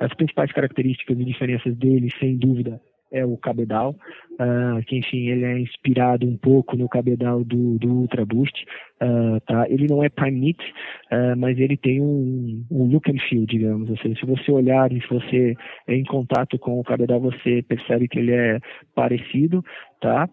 As 0.00 0.12
principais 0.14 0.50
características 0.52 1.18
e 1.18 1.24
diferenças 1.24 1.76
dele, 1.76 2.08
sem 2.18 2.36
dúvida, 2.36 2.80
é 3.10 3.24
o 3.24 3.36
cabedal, 3.36 3.96
uh, 4.34 4.82
que 4.86 4.96
enfim 4.96 5.28
ele 5.28 5.44
é 5.44 5.58
inspirado 5.58 6.26
um 6.26 6.36
pouco 6.36 6.76
no 6.76 6.88
cabedal 6.88 7.44
do, 7.44 7.78
do 7.78 7.88
Ultra 7.88 8.24
Boost, 8.24 8.64
uh, 9.02 9.40
tá? 9.46 9.68
Ele 9.68 9.86
não 9.88 10.02
é 10.02 10.08
prime 10.08 10.50
uh, 10.50 11.36
mas 11.36 11.58
ele 11.58 11.76
tem 11.76 12.00
um, 12.00 12.64
um, 12.70 12.84
look 12.84 13.10
and 13.10 13.18
feel, 13.28 13.46
digamos. 13.46 13.88
Seja, 14.00 14.18
se 14.18 14.26
você 14.26 14.50
olhar 14.50 14.92
e 14.92 15.00
se 15.00 15.08
você 15.08 15.54
é 15.86 15.94
em 15.94 16.04
contato 16.04 16.58
com 16.58 16.78
o 16.78 16.84
cabedal, 16.84 17.20
você 17.20 17.62
percebe 17.62 18.08
que 18.08 18.18
ele 18.18 18.32
é 18.32 18.60
parecido, 18.94 19.64
tá? 20.00 20.28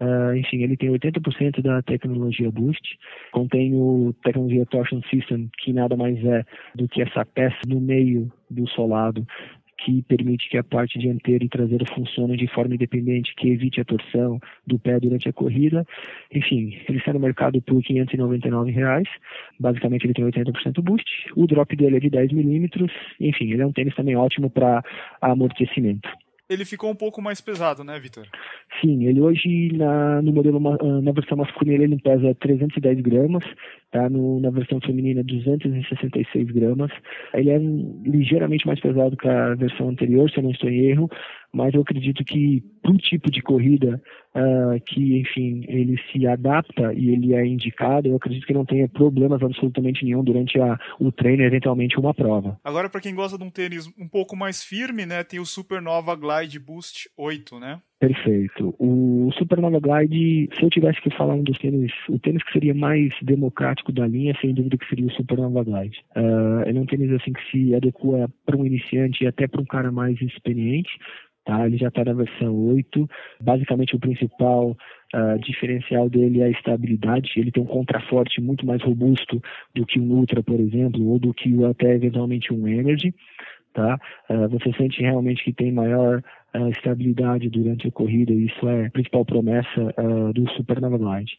Uh, 0.00 0.32
enfim, 0.36 0.62
ele 0.62 0.76
tem 0.76 0.90
80% 0.90 1.60
da 1.60 1.82
tecnologia 1.82 2.52
Boost, 2.52 2.96
contém 3.32 3.74
o 3.74 4.14
tecnologia 4.22 4.64
Torsion 4.66 5.00
System, 5.10 5.50
que 5.58 5.72
nada 5.72 5.96
mais 5.96 6.24
é 6.24 6.44
do 6.76 6.86
que 6.88 7.02
essa 7.02 7.24
peça 7.24 7.58
no 7.66 7.80
meio 7.80 8.30
do 8.48 8.68
solado 8.68 9.26
que 9.78 10.02
permite 10.02 10.48
que 10.50 10.58
a 10.58 10.64
parte 10.64 10.98
dianteira 10.98 11.44
e 11.44 11.48
traseira 11.48 11.84
funcionem 11.94 12.36
de 12.36 12.46
forma 12.48 12.74
independente, 12.74 13.34
que 13.36 13.48
evite 13.48 13.80
a 13.80 13.84
torção 13.84 14.40
do 14.66 14.78
pé 14.78 14.98
durante 14.98 15.28
a 15.28 15.32
corrida. 15.32 15.86
Enfim, 16.32 16.78
ele 16.88 16.98
está 16.98 17.12
no 17.12 17.20
mercado 17.20 17.60
por 17.62 17.82
599 17.82 18.70
reais. 18.70 19.08
basicamente 19.58 20.04
ele 20.04 20.14
tem 20.14 20.24
80% 20.24 20.82
boost, 20.82 21.08
o 21.36 21.46
drop 21.46 21.74
dele 21.76 21.96
é 21.96 22.00
de 22.00 22.10
10 22.10 22.32
milímetros, 22.32 22.92
enfim, 23.20 23.52
ele 23.52 23.62
é 23.62 23.66
um 23.66 23.72
tênis 23.72 23.94
também 23.94 24.16
ótimo 24.16 24.50
para 24.50 24.82
amortecimento 25.20 26.08
ele 26.48 26.64
ficou 26.64 26.90
um 26.90 26.94
pouco 26.94 27.20
mais 27.20 27.40
pesado, 27.40 27.84
né, 27.84 27.98
Vitor? 28.00 28.26
Sim, 28.80 29.04
ele 29.04 29.20
hoje 29.20 29.70
na, 29.72 30.22
no 30.22 30.32
modelo 30.32 30.58
ah, 30.66 31.00
na 31.02 31.12
versão 31.12 31.36
masculina 31.36 31.84
ele 31.84 31.98
pesa 31.98 32.34
310 32.34 33.00
gramas, 33.00 33.44
tá? 33.90 34.08
No, 34.08 34.40
na 34.40 34.50
versão 34.50 34.80
feminina 34.80 35.22
266 35.22 36.50
gramas. 36.50 36.90
Ele 37.34 37.50
é 37.50 37.58
ligeiramente 37.58 38.66
mais 38.66 38.80
pesado 38.80 39.16
que 39.16 39.28
a 39.28 39.54
versão 39.54 39.88
anterior, 39.88 40.30
se 40.30 40.38
eu 40.38 40.42
não 40.42 40.50
estou 40.50 40.70
em 40.70 40.86
erro, 40.86 41.10
mas 41.52 41.74
eu 41.74 41.80
acredito 41.80 42.24
que 42.24 42.62
para 42.82 42.92
o 42.92 42.98
tipo 42.98 43.30
de 43.30 43.42
corrida 43.42 44.00
uh, 44.34 44.80
que, 44.86 45.20
enfim, 45.20 45.64
ele 45.68 45.98
se 46.10 46.26
adapta 46.26 46.92
e 46.94 47.10
ele 47.10 47.34
é 47.34 47.44
indicado, 47.46 48.08
eu 48.08 48.16
acredito 48.16 48.46
que 48.46 48.54
não 48.54 48.64
tenha 48.64 48.88
problemas 48.88 49.42
absolutamente 49.42 50.04
nenhum 50.04 50.22
durante 50.22 50.60
a, 50.60 50.78
o 51.00 51.10
treino, 51.10 51.42
eventualmente 51.42 51.98
uma 51.98 52.14
prova. 52.14 52.58
Agora, 52.62 52.88
para 52.88 53.00
quem 53.00 53.14
gosta 53.14 53.38
de 53.38 53.44
um 53.44 53.50
tênis 53.50 53.86
um 53.98 54.08
pouco 54.08 54.36
mais 54.36 54.62
firme, 54.62 55.06
né, 55.06 55.24
tem 55.24 55.40
o 55.40 55.46
Supernova 55.46 56.14
Glide 56.14 56.58
Boost 56.58 57.08
8, 57.16 57.58
né? 57.58 57.80
Perfeito. 57.98 58.76
O 58.78 59.28
Supernova 59.36 59.80
Glide, 59.80 60.48
se 60.56 60.62
eu 60.62 60.70
tivesse 60.70 61.00
que 61.00 61.10
falar 61.16 61.34
um 61.34 61.42
dos 61.42 61.58
tênis, 61.58 61.90
o 62.08 62.16
tênis 62.18 62.44
que 62.44 62.52
seria 62.52 62.72
mais 62.72 63.12
democrático 63.22 63.77
da 63.92 64.06
linha, 64.06 64.36
sem 64.40 64.52
dúvida 64.54 64.76
que 64.76 64.88
seria 64.88 65.06
o 65.06 65.12
Supernova 65.12 65.64
Glide. 65.64 65.98
Uh, 66.16 66.66
ele 66.66 66.78
é 66.78 66.80
um 66.80 66.86
tênis 66.86 67.10
assim 67.12 67.32
que 67.32 67.50
se 67.50 67.74
adequa 67.74 68.28
para 68.44 68.56
um 68.56 68.66
iniciante 68.66 69.24
e 69.24 69.26
até 69.26 69.46
para 69.46 69.60
um 69.60 69.66
cara 69.66 69.90
mais 69.90 70.20
experiente. 70.20 70.90
Tá? 71.48 71.64
Ele 71.64 71.78
já 71.78 71.88
está 71.88 72.04
na 72.04 72.12
versão 72.12 72.54
8. 72.54 73.08
Basicamente, 73.40 73.96
o 73.96 73.98
principal 73.98 74.76
uh, 75.14 75.38
diferencial 75.40 76.10
dele 76.10 76.42
é 76.42 76.44
a 76.44 76.50
estabilidade. 76.50 77.32
Ele 77.36 77.50
tem 77.50 77.62
um 77.62 77.66
contraforte 77.66 78.38
muito 78.38 78.66
mais 78.66 78.82
robusto 78.82 79.40
do 79.74 79.86
que 79.86 79.98
um 79.98 80.12
Ultra, 80.12 80.42
por 80.42 80.60
exemplo, 80.60 81.02
ou 81.08 81.18
do 81.18 81.32
que 81.32 81.64
até 81.64 81.94
eventualmente 81.94 82.52
um 82.52 82.68
Energy. 82.68 83.14
Tá? 83.72 83.98
Uh, 84.28 84.46
você 84.50 84.70
sente 84.74 85.00
realmente 85.00 85.42
que 85.42 85.54
tem 85.54 85.72
maior 85.72 86.22
uh, 86.54 86.68
estabilidade 86.68 87.48
durante 87.48 87.88
a 87.88 87.92
corrida, 87.92 88.30
e 88.30 88.44
isso 88.44 88.68
é 88.68 88.86
a 88.86 88.90
principal 88.90 89.24
promessa 89.24 89.94
do 90.34 90.46
Supernova 90.50 90.98
Glide. 90.98 91.32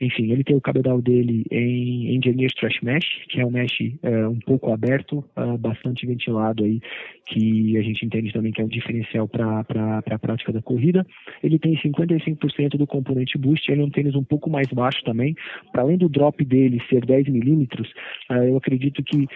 Enfim, 0.00 0.30
ele 0.30 0.44
tem 0.44 0.54
o 0.54 0.60
cabedal 0.60 1.02
dele 1.02 1.44
em 1.50 2.14
Engineer 2.14 2.52
Trash 2.54 2.80
Mesh, 2.82 3.04
que 3.28 3.40
é 3.40 3.46
um 3.46 3.50
mesh 3.50 3.80
é, 4.02 4.28
um 4.28 4.38
pouco 4.38 4.72
aberto, 4.72 5.24
uh, 5.36 5.58
bastante 5.58 6.06
ventilado 6.06 6.62
aí, 6.62 6.80
que 7.26 7.76
a 7.76 7.82
gente 7.82 8.06
entende 8.06 8.32
também 8.32 8.52
que 8.52 8.60
é 8.60 8.64
um 8.64 8.68
diferencial 8.68 9.26
para 9.26 9.64
a 10.06 10.18
prática 10.18 10.52
da 10.52 10.62
corrida. 10.62 11.04
Ele 11.42 11.58
tem 11.58 11.76
55% 11.76 12.76
do 12.76 12.86
componente 12.86 13.36
boost, 13.36 13.70
ele 13.70 13.82
é 13.82 13.84
um 13.84 13.90
tênis 13.90 14.14
um 14.14 14.22
pouco 14.22 14.48
mais 14.48 14.68
baixo 14.68 15.02
também. 15.04 15.34
Para 15.72 15.82
além 15.82 15.98
do 15.98 16.08
drop 16.08 16.44
dele 16.44 16.80
ser 16.88 17.04
10 17.04 17.28
milímetros, 17.28 17.88
uh, 18.30 18.34
eu 18.34 18.56
acredito 18.56 19.02
que 19.02 19.26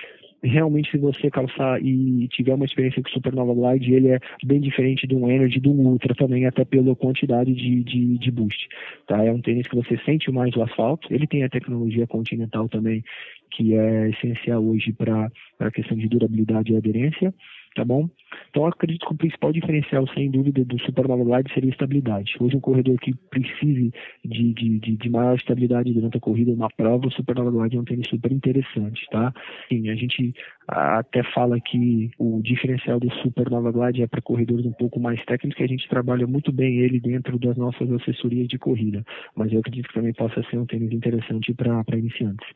realmente 0.42 0.90
se 0.90 0.98
você 0.98 1.30
calçar 1.30 1.80
e 1.82 2.26
tiver 2.28 2.54
uma 2.54 2.64
experiência 2.64 3.02
com 3.02 3.08
o 3.08 3.12
Supernova 3.12 3.54
Glide, 3.54 3.94
ele 3.94 4.08
é 4.08 4.18
bem 4.44 4.60
diferente 4.60 5.06
de 5.06 5.14
um 5.14 5.30
Energy, 5.30 5.60
de 5.60 5.68
um 5.68 5.86
Ultra 5.86 6.14
também, 6.14 6.46
até 6.46 6.64
pela 6.64 6.94
quantidade 6.96 7.52
de, 7.54 7.84
de, 7.84 8.18
de 8.18 8.30
boost. 8.30 8.68
Tá? 9.06 9.24
É 9.24 9.30
um 9.30 9.40
tênis 9.40 9.66
que 9.66 9.76
você 9.76 9.96
sente 10.04 10.30
mais 10.30 10.54
o 10.56 10.62
asfalto, 10.62 11.12
ele 11.12 11.26
tem 11.26 11.44
a 11.44 11.48
tecnologia 11.48 12.06
Continental 12.06 12.68
também, 12.68 13.04
que 13.50 13.74
é 13.74 14.10
essencial 14.10 14.64
hoje 14.64 14.92
para 14.92 15.30
a 15.60 15.70
questão 15.70 15.96
de 15.96 16.08
durabilidade 16.08 16.72
e 16.72 16.76
aderência 16.76 17.32
tá 17.74 17.84
bom? 17.84 18.08
Então, 18.50 18.66
acredito 18.66 19.06
que 19.06 19.14
o 19.14 19.16
principal 19.16 19.52
diferencial, 19.52 20.06
sem 20.08 20.30
dúvida, 20.30 20.64
do 20.64 20.78
Supernova 20.80 21.24
Glide 21.24 21.52
seria 21.52 21.70
a 21.70 21.72
estabilidade. 21.72 22.34
Hoje, 22.40 22.56
um 22.56 22.60
corredor 22.60 22.98
que 22.98 23.14
precise 23.30 23.92
de, 24.24 24.52
de, 24.52 24.96
de, 24.96 25.10
maior 25.10 25.36
estabilidade 25.36 25.92
durante 25.92 26.16
a 26.16 26.20
corrida, 26.20 26.52
uma 26.52 26.68
prova, 26.68 27.06
o 27.06 27.12
Supernova 27.12 27.50
Glide 27.50 27.76
é 27.76 27.80
um 27.80 27.84
tênis 27.84 28.08
super 28.08 28.30
interessante, 28.32 29.06
tá? 29.10 29.32
Sim, 29.68 29.88
a 29.88 29.94
gente 29.94 30.34
até 30.68 31.22
fala 31.32 31.58
que 31.60 32.10
o 32.18 32.40
diferencial 32.42 33.00
do 33.00 33.10
Supernova 33.16 33.70
Glide 33.72 34.02
é 34.02 34.06
para 34.06 34.22
corredores 34.22 34.66
um 34.66 34.72
pouco 34.72 35.00
mais 35.00 35.22
técnicos, 35.24 35.56
que 35.56 35.64
a 35.64 35.68
gente 35.68 35.88
trabalha 35.88 36.26
muito 36.26 36.52
bem 36.52 36.78
ele 36.78 37.00
dentro 37.00 37.38
das 37.38 37.56
nossas 37.56 37.90
assessorias 37.92 38.48
de 38.48 38.58
corrida, 38.58 39.04
mas 39.36 39.52
eu 39.52 39.60
acredito 39.60 39.88
que 39.88 39.94
também 39.94 40.12
possa 40.12 40.42
ser 40.50 40.58
um 40.58 40.66
tênis 40.66 40.92
interessante 40.92 41.52
para 41.54 41.82
iniciantes. 41.96 42.46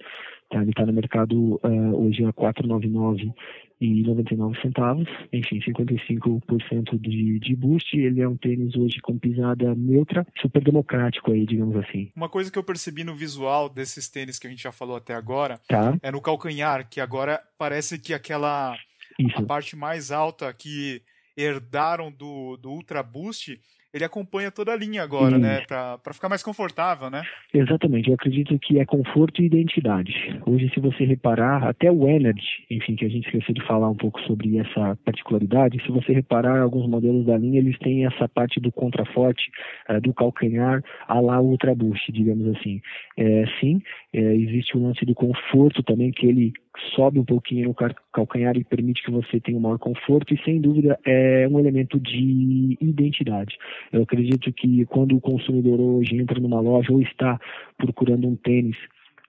Tá, 0.48 0.62
ele 0.62 0.70
está 0.70 0.86
no 0.86 0.92
mercado 0.92 1.60
uh, 1.64 2.06
hoje 2.06 2.24
a 2.24 2.32
499 2.32 3.32
e 3.80 4.02
99 4.02 4.60
centavos, 4.60 5.06
enfim, 5.32 5.60
55% 5.60 6.98
de, 6.98 7.38
de 7.38 7.56
boost. 7.56 7.96
Ele 7.96 8.20
é 8.20 8.28
um 8.28 8.36
tênis 8.36 8.74
hoje 8.74 9.00
com 9.00 9.18
pisada 9.18 9.74
neutra, 9.74 10.26
super 10.40 10.62
democrático 10.62 11.32
aí, 11.32 11.44
digamos 11.44 11.76
assim. 11.76 12.10
Uma 12.16 12.28
coisa 12.28 12.50
que 12.50 12.58
eu 12.58 12.64
percebi 12.64 13.04
no 13.04 13.14
visual 13.14 13.68
desses 13.68 14.08
tênis 14.08 14.38
que 14.38 14.46
a 14.46 14.50
gente 14.50 14.62
já 14.62 14.72
falou 14.72 14.96
até 14.96 15.14
agora 15.14 15.60
tá. 15.68 15.96
é 16.02 16.10
no 16.10 16.20
calcanhar, 16.20 16.88
que 16.88 17.00
agora 17.00 17.40
parece 17.58 17.98
que 17.98 18.14
aquela 18.14 18.76
Isso. 19.18 19.38
a 19.38 19.42
parte 19.42 19.76
mais 19.76 20.10
alta 20.10 20.52
que 20.52 21.02
herdaram 21.36 22.10
do, 22.10 22.56
do 22.56 22.70
Ultra 22.70 23.02
Boost 23.02 23.60
ele 23.96 24.04
acompanha 24.04 24.50
toda 24.50 24.72
a 24.72 24.76
linha 24.76 25.02
agora, 25.02 25.38
né? 25.38 25.62
Para 25.66 26.12
ficar 26.12 26.28
mais 26.28 26.42
confortável, 26.42 27.08
né? 27.08 27.22
Exatamente. 27.52 28.08
Eu 28.08 28.14
acredito 28.14 28.58
que 28.58 28.78
é 28.78 28.84
conforto 28.84 29.40
e 29.40 29.46
identidade. 29.46 30.12
Hoje, 30.46 30.70
se 30.74 30.80
você 30.80 31.04
reparar, 31.04 31.64
até 31.64 31.90
o 31.90 32.06
Energy, 32.06 32.66
enfim, 32.70 32.94
que 32.94 33.06
a 33.06 33.08
gente 33.08 33.26
esqueceu 33.26 33.54
de 33.54 33.66
falar 33.66 33.88
um 33.88 33.96
pouco 33.96 34.20
sobre 34.22 34.58
essa 34.58 34.98
particularidade, 35.04 35.82
se 35.82 35.90
você 35.90 36.12
reparar, 36.12 36.60
alguns 36.60 36.86
modelos 36.88 37.24
da 37.24 37.38
linha, 37.38 37.58
eles 37.58 37.78
têm 37.78 38.04
essa 38.06 38.28
parte 38.28 38.60
do 38.60 38.70
contraforte, 38.70 39.50
uh, 39.88 40.00
do 40.00 40.12
calcanhar, 40.12 40.82
a 41.08 41.18
lá 41.18 41.40
Ultra 41.40 41.74
Boost, 41.74 42.12
digamos 42.12 42.54
assim. 42.54 42.82
É, 43.16 43.44
sim, 43.60 43.80
é, 44.12 44.20
existe 44.20 44.76
o 44.76 44.82
lance 44.82 45.06
do 45.06 45.14
conforto 45.14 45.82
também, 45.82 46.10
que 46.10 46.26
ele 46.26 46.52
sobe 46.94 47.18
um 47.18 47.24
pouquinho 47.24 47.68
no 47.68 47.74
calcanhar 48.12 48.56
e 48.56 48.64
permite 48.64 49.02
que 49.02 49.10
você 49.10 49.40
tenha 49.40 49.56
um 49.56 49.60
maior 49.60 49.78
conforto 49.78 50.34
e 50.34 50.42
sem 50.44 50.60
dúvida 50.60 50.98
é 51.04 51.46
um 51.48 51.58
elemento 51.58 51.98
de 51.98 52.76
identidade. 52.80 53.56
Eu 53.92 54.02
acredito 54.02 54.52
que 54.52 54.84
quando 54.86 55.16
o 55.16 55.20
consumidor 55.20 55.80
hoje 55.80 56.16
entra 56.16 56.40
numa 56.40 56.60
loja 56.60 56.92
ou 56.92 57.00
está 57.00 57.40
procurando 57.76 58.26
um 58.28 58.36
tênis 58.36 58.76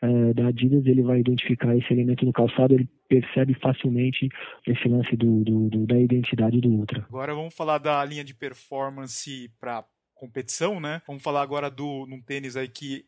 uh, 0.03 0.33
da 0.33 0.47
Adidas, 0.47 0.85
ele 0.85 1.01
vai 1.01 1.19
identificar 1.19 1.75
esse 1.75 1.91
elemento 1.91 2.25
no 2.25 2.33
calçado, 2.33 2.73
ele 2.73 2.87
percebe 3.07 3.53
facilmente 3.55 4.29
esse 4.65 4.87
lance 4.87 5.15
do, 5.15 5.43
do, 5.43 5.69
do 5.69 5.85
da 5.85 5.99
identidade 5.99 6.59
do 6.59 6.69
Ultra. 6.69 7.05
Agora 7.07 7.33
vamos 7.33 7.55
falar 7.55 7.77
da 7.77 8.03
linha 8.03 8.23
de 8.23 8.33
performance 8.33 9.49
para 9.59 9.85
competição, 10.13 10.79
né? 10.79 11.01
Vamos 11.07 11.23
falar 11.23 11.41
agora 11.41 11.69
do 11.69 12.05
num 12.07 12.21
tênis 12.21 12.55
aí 12.55 12.67
que 12.67 13.05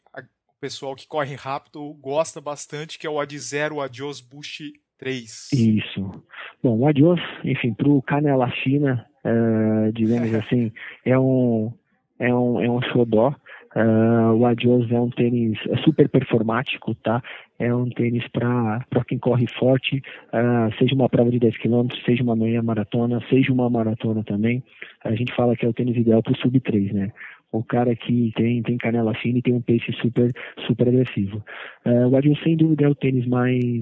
pessoal 0.59 0.95
que 0.95 1.07
corre 1.07 1.35
rápido 1.35 1.93
gosta 2.01 2.41
bastante, 2.41 2.99
que 2.99 3.07
é 3.07 3.09
o 3.09 3.19
Ad 3.19 3.37
Zero, 3.37 3.81
Adios 3.81 4.19
Boost 4.21 4.73
3. 4.97 5.49
Isso. 5.53 6.23
Bom, 6.61 6.77
o 6.79 6.87
Adios, 6.87 7.19
enfim, 7.43 7.73
para 7.73 7.89
o 7.89 8.01
canela 8.01 8.51
fina, 8.63 9.05
uh, 9.23 9.91
digamos 9.93 10.33
assim, 10.35 10.71
é 11.05 11.17
um, 11.17 11.73
é 12.19 12.33
um, 12.33 12.61
é 12.61 12.69
um 12.69 12.81
xodó. 12.81 13.33
Uh, 13.75 14.33
o 14.33 14.45
Adios 14.47 14.91
é 14.91 14.99
um 14.99 15.11
tênis 15.11 15.57
super 15.83 16.09
performático, 16.09 16.95
tá? 16.95 17.21
É 17.59 17.73
um 17.73 17.87
tênis 17.89 18.27
para 18.29 18.83
quem 19.07 19.19
corre 19.19 19.45
forte, 19.47 20.01
uh, 20.33 20.75
seja 20.77 20.95
uma 20.95 21.07
prova 21.07 21.29
de 21.29 21.39
10 21.39 21.57
km, 21.57 21.87
seja 22.03 22.23
uma 22.23 22.35
meia 22.35 22.63
maratona, 22.63 23.23
seja 23.29 23.53
uma 23.53 23.69
maratona 23.69 24.23
também. 24.23 24.63
A 25.03 25.13
gente 25.13 25.33
fala 25.35 25.55
que 25.55 25.65
é 25.65 25.69
o 25.69 25.73
tênis 25.73 25.95
ideal 25.95 26.23
para 26.23 26.33
o 26.33 26.37
sub 26.37 26.59
3, 26.59 26.93
né? 26.93 27.11
O 27.51 27.63
cara 27.63 27.95
que 27.95 28.31
tem, 28.35 28.61
tem 28.61 28.77
canela 28.77 29.13
fina 29.15 29.39
e 29.39 29.41
tem 29.41 29.53
um 29.53 29.61
pace 29.61 29.91
super, 30.01 30.31
super 30.67 30.87
agressivo. 30.87 31.43
Uh, 31.85 32.07
o 32.07 32.15
Adios, 32.15 32.39
sem 32.43 32.55
dúvida, 32.55 32.85
é 32.85 32.89
o 32.89 32.95
tênis 32.95 33.25
mais 33.25 33.81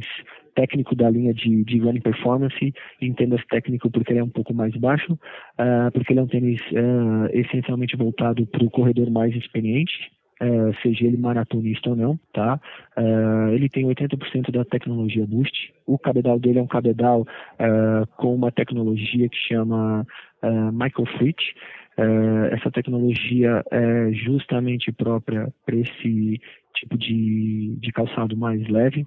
técnico 0.56 0.96
da 0.96 1.10
linha 1.10 1.34
de, 1.34 1.64
de 1.64 1.78
running 1.78 2.02
performance, 2.02 2.74
entenda 3.00 3.38
técnico 3.50 3.92
porque 3.92 4.12
ele 4.12 4.20
é 4.20 4.24
um 4.24 4.30
pouco 4.30 4.54
mais 4.54 4.76
baixo, 4.76 5.14
uh, 5.14 5.92
porque 5.94 6.14
ele 6.14 6.20
é 6.20 6.24
um 6.24 6.28
tênis 6.28 6.60
uh, 6.72 7.30
essencialmente 7.32 7.96
voltado 7.96 8.46
para 8.48 8.64
o 8.64 8.70
corredor 8.70 9.10
mais 9.12 9.36
experiente, 9.36 10.12
Uh, 10.40 10.72
seja 10.84 11.04
ele 11.04 11.18
maratonista 11.18 11.90
ou 11.90 11.96
não, 11.96 12.20
tá? 12.32 12.62
Uh, 12.96 13.54
ele 13.54 13.68
tem 13.68 13.84
80% 13.88 14.52
da 14.52 14.64
tecnologia 14.64 15.26
Boost. 15.26 15.74
O 15.84 15.98
cabedal 15.98 16.38
dele 16.38 16.60
é 16.60 16.62
um 16.62 16.68
cabedal 16.68 17.22
uh, 17.22 18.06
com 18.18 18.36
uma 18.36 18.52
tecnologia 18.52 19.28
que 19.28 19.36
chama 19.36 20.06
Michael 20.72 21.08
Fritz, 21.18 21.44
Uh, 21.98 22.54
essa 22.54 22.70
tecnologia 22.70 23.64
é 23.72 24.12
justamente 24.14 24.92
própria 24.92 25.52
para 25.66 25.76
esse 25.76 26.40
tipo 26.76 26.98
de, 26.98 27.76
de 27.80 27.92
calçado 27.92 28.38
mais 28.38 28.68
leve. 28.68 29.06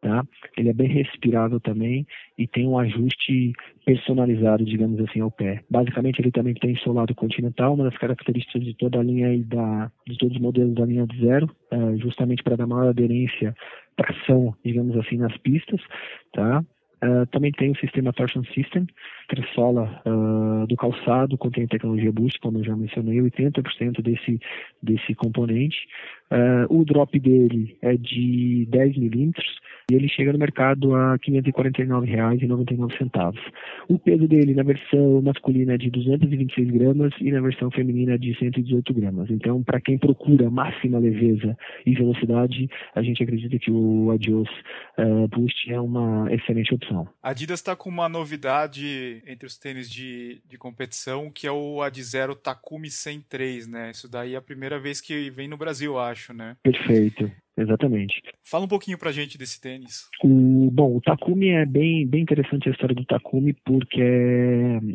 Tá? 0.00 0.24
Ele 0.56 0.68
é 0.68 0.72
bem 0.72 0.86
respirável 0.86 1.58
também 1.58 2.06
e 2.36 2.46
tem 2.46 2.68
um 2.68 2.78
ajuste 2.78 3.52
personalizado, 3.84 4.64
digamos 4.64 5.00
assim, 5.00 5.20
ao 5.20 5.30
pé. 5.30 5.64
Basicamente, 5.68 6.20
ele 6.20 6.30
também 6.30 6.54
tem 6.54 6.76
solado 6.76 7.14
continental, 7.16 7.74
uma 7.74 7.82
das 7.82 7.98
características 7.98 8.62
de 8.62 8.74
toda 8.74 9.00
a 9.00 9.02
linha 9.02 9.34
e 9.34 9.42
da, 9.42 9.90
de 10.06 10.16
todos 10.16 10.36
os 10.36 10.40
modelos 10.40 10.74
da 10.74 10.86
linha 10.86 11.04
de 11.04 11.18
zero, 11.18 11.50
é, 11.72 11.96
justamente 11.96 12.44
para 12.44 12.54
dar 12.54 12.66
maior 12.66 12.88
aderência, 12.90 13.52
tração, 13.96 14.54
digamos 14.64 14.96
assim, 14.96 15.16
nas 15.16 15.36
pistas, 15.38 15.80
tá? 16.32 16.64
Uh, 17.02 17.26
também 17.26 17.52
tem 17.52 17.70
o 17.70 17.78
sistema 17.78 18.12
Torsion 18.12 18.42
System, 18.54 18.86
tressola 19.28 20.02
uh, 20.04 20.66
do 20.66 20.76
calçado, 20.76 21.38
contém 21.38 21.66
tecnologia 21.66 22.10
Boost, 22.10 22.40
como 22.40 22.58
eu 22.58 22.64
já 22.64 22.74
mencionei, 22.74 23.20
80% 23.20 24.02
desse, 24.02 24.40
desse 24.82 25.14
componente. 25.14 25.76
Uh, 26.30 26.66
o 26.68 26.84
drop 26.84 27.18
dele 27.20 27.78
é 27.80 27.96
de 27.96 28.66
10 28.68 28.98
milímetros 28.98 29.46
e 29.90 29.94
ele 29.94 30.06
chega 30.08 30.30
no 30.32 30.38
mercado 30.38 30.94
a 30.94 31.12
R$ 31.12 31.18
549,99. 31.18 33.38
O 33.88 33.98
peso 33.98 34.26
dele 34.26 34.54
na 34.54 34.64
versão 34.64 35.22
masculina 35.22 35.74
é 35.74 35.78
de 35.78 35.90
226 35.90 36.70
gramas 36.70 37.12
e 37.20 37.30
na 37.30 37.40
versão 37.40 37.70
feminina 37.70 38.14
é 38.14 38.18
de 38.18 38.36
118 38.38 38.92
gramas. 38.92 39.30
Então, 39.30 39.62
para 39.62 39.80
quem 39.80 39.96
procura 39.96 40.50
máxima 40.50 40.98
leveza 40.98 41.56
e 41.86 41.94
velocidade, 41.94 42.68
a 42.94 43.02
gente 43.02 43.22
acredita 43.22 43.58
que 43.58 43.70
o 43.70 44.10
Adios 44.10 44.50
Boost 45.30 45.72
é 45.72 45.80
uma 45.80 46.30
excelente 46.30 46.74
opção. 46.74 46.87
A 47.22 47.30
Adidas 47.30 47.60
está 47.60 47.74
com 47.76 47.88
uma 47.88 48.08
novidade 48.08 49.22
entre 49.26 49.46
os 49.46 49.56
tênis 49.56 49.90
de, 49.90 50.42
de 50.46 50.58
competição, 50.58 51.30
que 51.30 51.46
é 51.46 51.52
o 51.52 51.82
Adizero 51.82 52.34
Takumi 52.34 52.90
103, 52.90 53.66
né? 53.66 53.90
Isso 53.90 54.08
daí 54.08 54.34
é 54.34 54.36
a 54.36 54.42
primeira 54.42 54.78
vez 54.78 55.00
que 55.00 55.30
vem 55.30 55.48
no 55.48 55.56
Brasil, 55.56 55.98
acho, 55.98 56.32
né? 56.32 56.56
Perfeito. 56.62 57.30
Exatamente. 57.58 58.22
Fala 58.48 58.66
um 58.66 58.68
pouquinho 58.68 58.96
pra 58.96 59.10
gente 59.10 59.36
desse 59.36 59.60
tênis. 59.60 60.08
O, 60.22 60.70
bom, 60.70 60.96
o 60.96 61.00
Takumi 61.00 61.48
é 61.48 61.66
bem, 61.66 62.06
bem 62.06 62.22
interessante 62.22 62.68
a 62.68 62.72
história 62.72 62.94
do 62.94 63.04
Takumi, 63.04 63.52
porque 63.64 64.00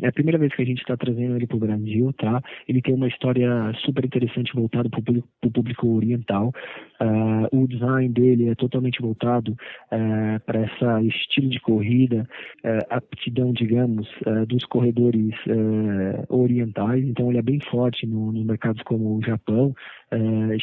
é 0.02 0.08
a 0.08 0.12
primeira 0.12 0.38
vez 0.38 0.54
que 0.54 0.62
a 0.62 0.64
gente 0.64 0.78
está 0.78 0.96
trazendo 0.96 1.36
ele 1.36 1.46
pro 1.46 1.58
Brasil, 1.58 2.10
tá? 2.14 2.42
Ele 2.66 2.80
tem 2.80 2.94
uma 2.94 3.06
história 3.06 3.50
super 3.84 4.02
interessante 4.04 4.54
voltada 4.54 4.88
pro 4.88 5.02
público, 5.02 5.28
pro 5.42 5.50
público 5.50 5.88
oriental. 5.88 6.52
Uh, 7.00 7.62
o 7.62 7.68
design 7.68 8.08
dele 8.08 8.48
é 8.48 8.54
totalmente 8.54 9.02
voltado 9.02 9.52
uh, 9.52 10.40
para 10.46 10.62
esse 10.62 11.18
estilo 11.18 11.50
de 11.50 11.60
corrida, 11.60 12.26
uh, 12.64 12.86
aptidão, 12.88 13.52
digamos, 13.52 14.08
dos 14.48 14.64
corredores 14.64 15.34
orientais. 16.28 17.04
Então 17.04 17.28
ele 17.28 17.38
é 17.38 17.42
bem 17.42 17.58
forte 17.70 18.06
no, 18.06 18.32
nos 18.32 18.44
mercados 18.44 18.82
como 18.82 19.18
o 19.18 19.22
Japão, 19.22 19.74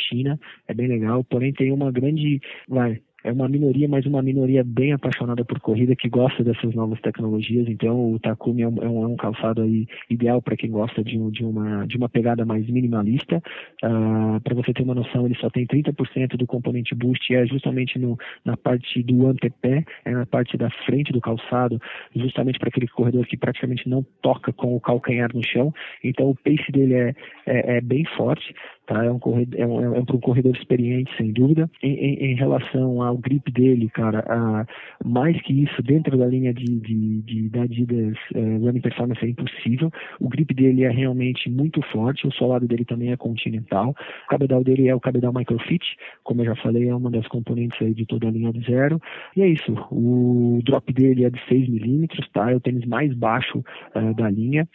China, 0.10 0.40
é 0.68 0.74
bem 0.74 0.88
legal. 0.88 1.24
Porém 1.24 1.52
tem 1.52 1.72
uma 1.72 1.91
grande, 1.92 2.40
vai, 2.68 3.02
é 3.24 3.32
uma 3.32 3.48
minoria, 3.48 3.88
mas 3.88 4.06
uma 4.06 4.22
minoria 4.22 4.64
bem 4.64 4.94
apaixonada 4.94 5.46
por 5.46 5.60
corrida 5.60 5.96
que 5.96 6.10
gosta 6.10 6.44
dessas 6.44 6.74
novas 6.74 7.00
tecnologias. 7.02 7.68
Então, 7.68 8.14
o 8.14 8.20
Takumi 8.20 8.64
é 8.64 8.68
um, 8.68 8.78
é 8.82 8.88
um 8.88 9.14
é 9.14 9.18
calçado 9.18 9.62
aí 9.62 9.88
ideal 10.10 10.42
para 10.42 10.58
quem 10.58 10.72
gosta 10.72 11.04
de, 11.04 11.18
de, 11.32 11.46
uma, 11.46 11.86
de 11.86 11.98
uma 11.98 12.10
pegada 12.10 12.46
mais 12.46 12.68
minimalista. 12.68 13.38
Uh, 13.84 14.38
ah, 14.38 14.40
para 14.44 14.56
você 14.56 14.74
ter 14.74 14.84
uma 14.84 14.96
noção, 14.96 15.26
ele 15.26 15.36
só 15.36 15.50
tem 15.50 15.68
30% 15.68 16.36
do 16.36 16.48
componente 16.48 16.96
boost, 16.96 17.34
é 17.34 17.46
justamente 17.46 18.00
no, 18.00 18.18
na 18.44 18.58
parte 18.58 19.04
do 19.04 19.28
antepé, 19.28 19.86
é 20.06 20.12
na 20.12 20.26
parte 20.26 20.58
da 20.58 20.70
frente 20.86 21.12
do 21.12 21.22
calçado, 21.22 21.80
justamente 22.16 22.58
para 22.58 22.70
aquele 22.70 22.88
corredor 22.88 23.26
que 23.28 23.38
praticamente 23.38 23.88
não 23.88 24.04
toca 24.22 24.52
com 24.52 24.76
o 24.76 24.80
calcanhar 24.80 25.30
no 25.34 25.46
chão. 25.46 25.74
Então, 26.04 26.30
o 26.30 26.36
pace 26.36 26.72
dele 26.72 26.96
é, 26.96 27.16
é, 27.46 27.78
é 27.78 27.82
bem 27.82 28.04
forte. 28.18 28.54
Tá? 28.88 29.06
É 29.06 29.12
um 29.12 29.20
corredor, 29.20 29.60
é 29.60 29.66
um, 29.66 29.96
é 29.96 30.00
um 30.00 30.06
corredor 30.06 30.56
experiente, 30.56 31.16
sem 31.16 31.32
dúvida. 31.32 31.70
Em, 31.84 31.94
em, 31.94 32.32
em 32.32 32.36
relação 32.36 33.02
ao 33.02 33.18
grip 33.18 33.52
dele, 33.52 33.90
cara, 33.90 34.24
a, 34.28 34.66
mais 35.06 35.40
que 35.42 35.64
isso, 35.64 35.82
dentro 35.84 36.18
da 36.18 36.26
linha 36.26 36.54
de, 36.54 36.66
de, 36.80 37.22
de 37.22 37.50
da 37.50 37.64
Adidas 37.64 38.18
uh, 38.36 38.66
Running 38.66 38.82
Performance 38.82 39.24
é 39.24 39.30
impossível. 39.30 39.92
O 40.20 40.28
grip 40.28 40.54
dele 40.54 40.84
é 40.84 40.90
realmente 40.90 41.50
muito 41.50 41.82
forte, 41.92 42.28
o 42.28 42.32
solado 42.32 42.68
dele 42.68 42.84
também 42.84 43.12
é 43.12 43.18
continental. 43.18 43.96
O 44.26 44.30
cabedal 44.30 44.64
dele 44.64 44.88
é 44.88 44.96
o 44.96 45.00
cabedal 45.00 45.32
Microfit, 45.34 45.86
como 46.24 46.42
eu 46.42 46.46
já 46.46 46.56
falei, 46.56 46.90
é 46.90 46.96
uma 46.96 47.12
das 47.12 47.28
componentes 47.28 47.80
aí 47.82 47.94
de 47.94 48.06
toda 48.06 48.28
a 48.28 48.32
linha 48.32 48.52
de 48.52 48.62
zero. 48.66 49.00
E 49.36 49.42
é 49.42 49.48
isso, 49.48 49.74
o 49.92 50.60
drop 50.64 50.92
dele 50.92 51.26
é 51.26 51.30
de 51.30 51.40
6 51.48 51.70
milímetros, 51.70 52.28
tá? 52.34 52.52
É 52.52 52.56
o 52.56 52.60
tênis 52.60 52.86
mais 52.86 53.14
baixo 53.14 53.60
uh, 53.60 54.14
da 54.16 54.30
linha. 54.30 54.68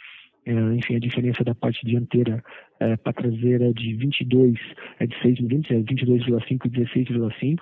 É, 0.47 0.53
enfim, 0.53 0.95
a 0.95 1.01
diferença 1.01 1.42
da 1.42 1.57
parte 1.57 1.85
dianteira 1.85 2.42
é, 2.81 2.97
para 2.97 3.12
traseira 3.12 3.73
de 3.73 3.95
22, 3.95 4.59
é 5.01 5.07
de 5.07 5.21
6 5.23 5.41
milímetros, 5.41 5.77
é 5.77 5.81
22,5 5.81 6.67
e 6.67 6.71
16,5. 6.71 7.59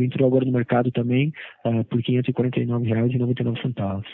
Entrou 0.00 0.26
agora 0.28 0.44
no 0.44 0.52
mercado 0.52 0.90
também 0.90 1.32
uh, 1.64 1.84
por 1.84 2.00
R$ 2.00 2.22
549,99. 2.22 4.04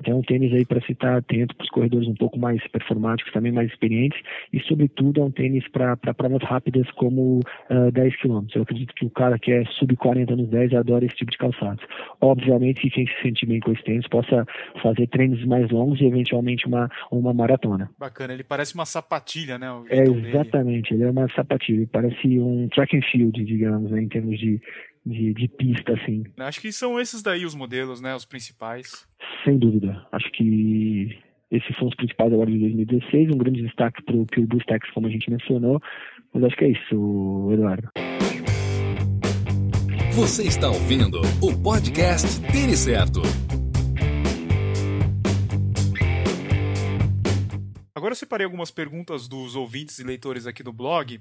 Então, 0.00 0.18
um 0.18 0.22
tênis 0.22 0.52
aí 0.52 0.64
para 0.64 0.80
se 0.82 0.92
estar 0.92 1.16
atento 1.16 1.54
para 1.56 1.64
os 1.64 1.70
corredores 1.70 2.08
um 2.08 2.14
pouco 2.14 2.38
mais 2.38 2.66
performáticos, 2.68 3.32
também 3.32 3.52
mais 3.52 3.70
experientes, 3.70 4.20
e 4.52 4.60
sobretudo 4.60 5.20
é 5.20 5.24
um 5.24 5.30
tênis 5.30 5.66
para 5.68 5.96
provas 5.96 6.42
rápidas 6.42 6.90
como 6.92 7.40
uh, 7.70 7.90
10 7.92 8.16
km. 8.20 8.46
Eu 8.54 8.62
acredito 8.62 8.94
que 8.94 9.06
o 9.06 9.10
cara 9.10 9.38
que 9.38 9.52
é 9.52 9.64
sub 9.78 9.94
40 9.96 10.36
nos 10.36 10.48
10 10.48 10.74
adora 10.74 11.04
esse 11.04 11.16
tipo 11.16 11.30
de 11.30 11.38
calçados. 11.38 11.84
Obviamente 12.20 12.80
que 12.80 12.90
quem 12.90 13.06
se 13.06 13.22
sente 13.22 13.46
bem 13.46 13.60
com 13.60 13.72
esse 13.72 13.82
tênis 13.82 14.06
possa 14.08 14.46
fazer 14.82 15.06
treinos 15.08 15.44
mais 15.44 15.70
longos 15.70 16.00
e 16.00 16.04
eventualmente 16.04 16.66
uma, 16.66 16.90
uma 17.10 17.32
maratona. 17.32 17.90
Bacana, 17.98 18.32
ele 18.32 18.44
parece 18.44 18.74
uma 18.74 18.84
sapatilha, 18.84 19.58
né? 19.58 19.68
É, 19.88 20.01
exatamente, 20.04 20.90
dele. 20.90 21.02
ele 21.02 21.08
é 21.08 21.10
uma 21.10 21.28
sapatilha, 21.34 21.88
parece 21.90 22.38
um 22.38 22.68
track 22.68 22.96
and 22.96 23.02
field, 23.10 23.44
digamos, 23.44 23.90
né, 23.90 24.02
em 24.02 24.08
termos 24.08 24.38
de, 24.38 24.60
de, 25.04 25.34
de, 25.34 25.48
pista, 25.48 25.92
assim. 25.94 26.24
Acho 26.38 26.60
que 26.60 26.72
são 26.72 27.00
esses 27.00 27.22
daí 27.22 27.44
os 27.44 27.54
modelos, 27.54 28.00
né, 28.00 28.14
os 28.14 28.24
principais. 28.24 29.06
Sem 29.44 29.58
dúvida, 29.58 30.06
acho 30.12 30.30
que 30.32 31.18
esses 31.50 31.76
são 31.76 31.88
os 31.88 31.94
principais 31.94 32.32
agora 32.32 32.50
de 32.50 32.58
2016, 32.58 33.30
um 33.34 33.38
grande 33.38 33.62
destaque 33.62 34.02
para 34.02 34.16
o 34.16 34.26
Pure 34.26 34.46
Boost 34.46 34.72
X, 34.72 34.90
como 34.92 35.06
a 35.06 35.10
gente 35.10 35.30
mencionou, 35.30 35.80
mas 36.32 36.44
acho 36.44 36.56
que 36.56 36.64
é 36.64 36.70
isso, 36.70 37.50
Eduardo. 37.52 37.88
Você 40.12 40.42
está 40.42 40.68
ouvindo 40.68 41.20
o 41.40 41.62
podcast 41.62 42.40
Tênis 42.52 42.80
Certo. 42.80 43.22
Agora 48.02 48.14
eu 48.14 48.16
separei 48.16 48.44
algumas 48.44 48.72
perguntas 48.72 49.28
dos 49.28 49.54
ouvintes 49.54 50.00
e 50.00 50.02
leitores 50.02 50.44
aqui 50.44 50.60
do 50.60 50.72
blog. 50.72 51.20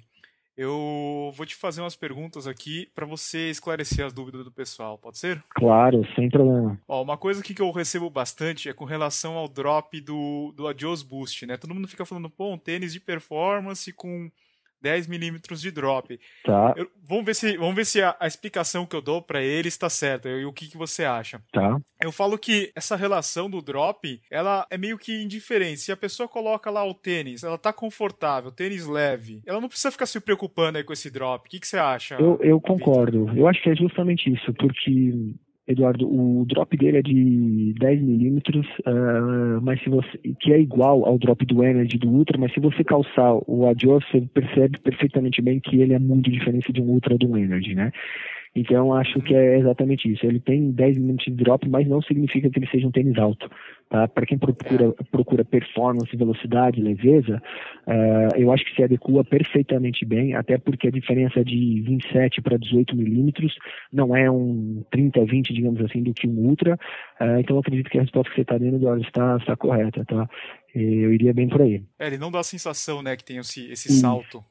Eu 0.58 1.32
vou 1.36 1.46
te 1.46 1.56
fazer 1.56 1.80
umas 1.80 1.96
perguntas 1.96 2.48
aqui 2.48 2.89
para 2.96 3.06
você 3.06 3.52
esclarecer 3.52 4.04
as 4.04 4.12
dúvidas 4.12 4.44
do 4.44 4.52
pessoal, 4.52 4.98
pode 4.98 5.20
ser? 5.20 5.44
Claro, 5.50 6.04
sem 6.15 6.28
problema. 6.28 6.82
Ó, 6.88 7.04
uma 7.04 7.20
coisa 7.20 7.44
que 7.44 7.62
eu 7.62 7.70
recebo 7.70 8.10
bastante 8.10 8.67
é 8.67 8.74
com 8.74 8.84
relação 8.84 9.36
ao 9.36 9.48
drop 9.48 10.02
do, 10.02 10.52
do 10.58 10.67
Adios 10.67 11.04
Boost, 11.04 11.46
né? 11.46 11.56
Todo 11.56 11.76
mundo 11.76 11.88
fica 11.88 12.04
falando, 12.04 12.32
pô, 12.32 12.52
um 12.52 12.58
tênis 12.58 12.91
de 12.91 13.00
performance 13.00 13.94
com 13.94 14.32
10 14.82 15.08
milímetros 15.08 15.62
de 15.62 15.72
drop. 15.72 16.20
Tá. 16.44 16.74
Eu, 16.76 16.89
vamos 17.08 17.26
ver 17.26 17.36
se, 17.36 17.58
vamos 17.58 17.76
ver 17.76 17.86
se 17.86 18.02
a, 18.02 18.15
a 18.20 18.28
explicação 18.28 18.86
que 18.86 18.96
eu 18.96 19.02
dou 19.02 19.22
para 19.22 19.41
ele 19.41 19.67
está 19.67 19.89
certa 19.89 20.30
e 20.30 20.46
o 20.46 20.54
que, 20.54 20.67
que 20.67 20.78
você 20.78 21.06
acha. 21.06 21.41
Tá. 21.52 21.80
Eu 22.02 22.12
falo 22.12 22.38
que 22.38 22.72
essa 22.76 22.96
relação 22.96 23.50
do 23.50 23.62
drop, 23.62 24.22
ela 24.30 24.65
é 24.70 24.78
meio 24.78 24.98
que 24.98 25.22
indiferente. 25.22 25.82
Se 25.82 25.91
a 25.91 25.98
pessoa 25.98 26.28
coloca 26.28 26.70
lá 26.70 26.84
o 26.84 26.94
tênis, 26.94 27.44
ela 27.44 27.58
tá 27.58 27.72
confortável, 27.72 28.52
tênis 28.52 28.86
leve, 28.86 29.41
ela 29.46 29.62
não 29.62 29.70
precisa 29.70 29.91
ficar 29.91 30.06
se 30.06 30.20
preocupando 30.20 30.78
aí 30.78 30.84
com 30.84 30.94
esse 30.94 31.10
drop. 31.10 31.48
O 31.48 31.50
que, 31.50 31.60
que 31.60 31.67
você 31.67 31.78
acha? 31.78 32.15
Eu, 32.15 32.39
eu 32.41 32.60
concordo. 32.60 33.30
Eu 33.36 33.48
acho 33.48 33.62
que 33.62 33.70
é 33.70 33.76
justamente 33.76 34.32
isso, 34.32 34.54
porque 34.54 35.36
Eduardo, 35.71 36.07
o 36.07 36.45
drop 36.45 36.75
dele 36.77 36.97
é 36.97 37.01
de 37.01 37.73
10 37.79 38.01
milímetros, 38.01 38.67
uh, 38.79 39.62
mas 39.62 39.81
se 39.81 39.89
você 39.89 40.17
que 40.39 40.53
é 40.53 40.60
igual 40.60 41.05
ao 41.05 41.17
drop 41.17 41.45
do 41.45 41.63
Energy 41.63 41.97
do 41.97 42.10
Ultra, 42.10 42.38
mas 42.38 42.53
se 42.53 42.60
você 42.60 42.84
calçar 42.84 43.34
o 43.47 43.67
Adios, 43.67 44.03
você 44.12 44.21
percebe 44.34 44.79
perfeitamente 44.79 45.41
bem 45.41 45.60
que 45.60 45.81
ele 45.81 45.93
é 45.93 45.99
muito 45.99 46.29
diferente 46.29 46.71
de 46.71 46.81
um 46.81 46.86
Ultra 46.86 47.17
do 47.17 47.38
Energy, 47.38 47.75
né? 47.75 47.91
Então 48.55 48.93
acho 48.93 49.19
que 49.21 49.33
é 49.33 49.59
exatamente 49.59 50.11
isso. 50.11 50.25
Ele 50.25 50.39
tem 50.39 50.71
10 50.71 50.97
minutos 50.97 51.25
de 51.25 51.31
drop, 51.31 51.67
mas 51.69 51.87
não 51.87 52.01
significa 52.01 52.49
que 52.49 52.59
ele 52.59 52.67
seja 52.67 52.87
um 52.87 52.91
tênis 52.91 53.17
alto. 53.17 53.49
Tá? 53.89 54.07
Para 54.07 54.25
quem 54.25 54.37
procura, 54.37 54.93
procura 55.11 55.43
performance, 55.43 56.15
velocidade, 56.15 56.81
leveza, 56.81 57.41
uh, 57.85 58.35
eu 58.37 58.51
acho 58.51 58.63
que 58.63 58.73
se 58.73 58.83
adequa 58.83 59.23
perfeitamente 59.25 60.05
bem, 60.05 60.33
até 60.33 60.57
porque 60.57 60.87
a 60.87 60.91
diferença 60.91 61.43
de 61.43 61.81
27 61.81 62.41
para 62.41 62.57
18 62.57 62.95
milímetros 62.95 63.53
não 63.91 64.15
é 64.15 64.31
um 64.31 64.81
30, 64.91 65.25
20, 65.25 65.53
digamos 65.53 65.81
assim, 65.81 66.03
do 66.03 66.13
que 66.13 66.25
um 66.25 66.39
Ultra. 66.39 66.75
Uh, 67.19 67.39
então 67.39 67.57
acredito 67.57 67.89
que 67.89 67.97
a 67.97 68.01
resposta 68.01 68.29
que 68.29 68.35
você 68.35 68.41
está 68.43 68.57
dando, 68.57 69.01
está, 69.01 69.37
está 69.37 69.55
correta. 69.57 70.05
Tá? 70.05 70.29
Eu 70.73 71.13
iria 71.13 71.33
bem 71.33 71.49
por 71.49 71.61
aí. 71.61 71.83
É, 71.99 72.07
ele 72.07 72.17
não 72.17 72.31
dá 72.31 72.39
a 72.39 72.43
sensação 72.43 73.03
né, 73.03 73.17
que 73.17 73.25
tem 73.25 73.37
esse, 73.37 73.69
esse 73.71 73.91
salto. 73.99 74.43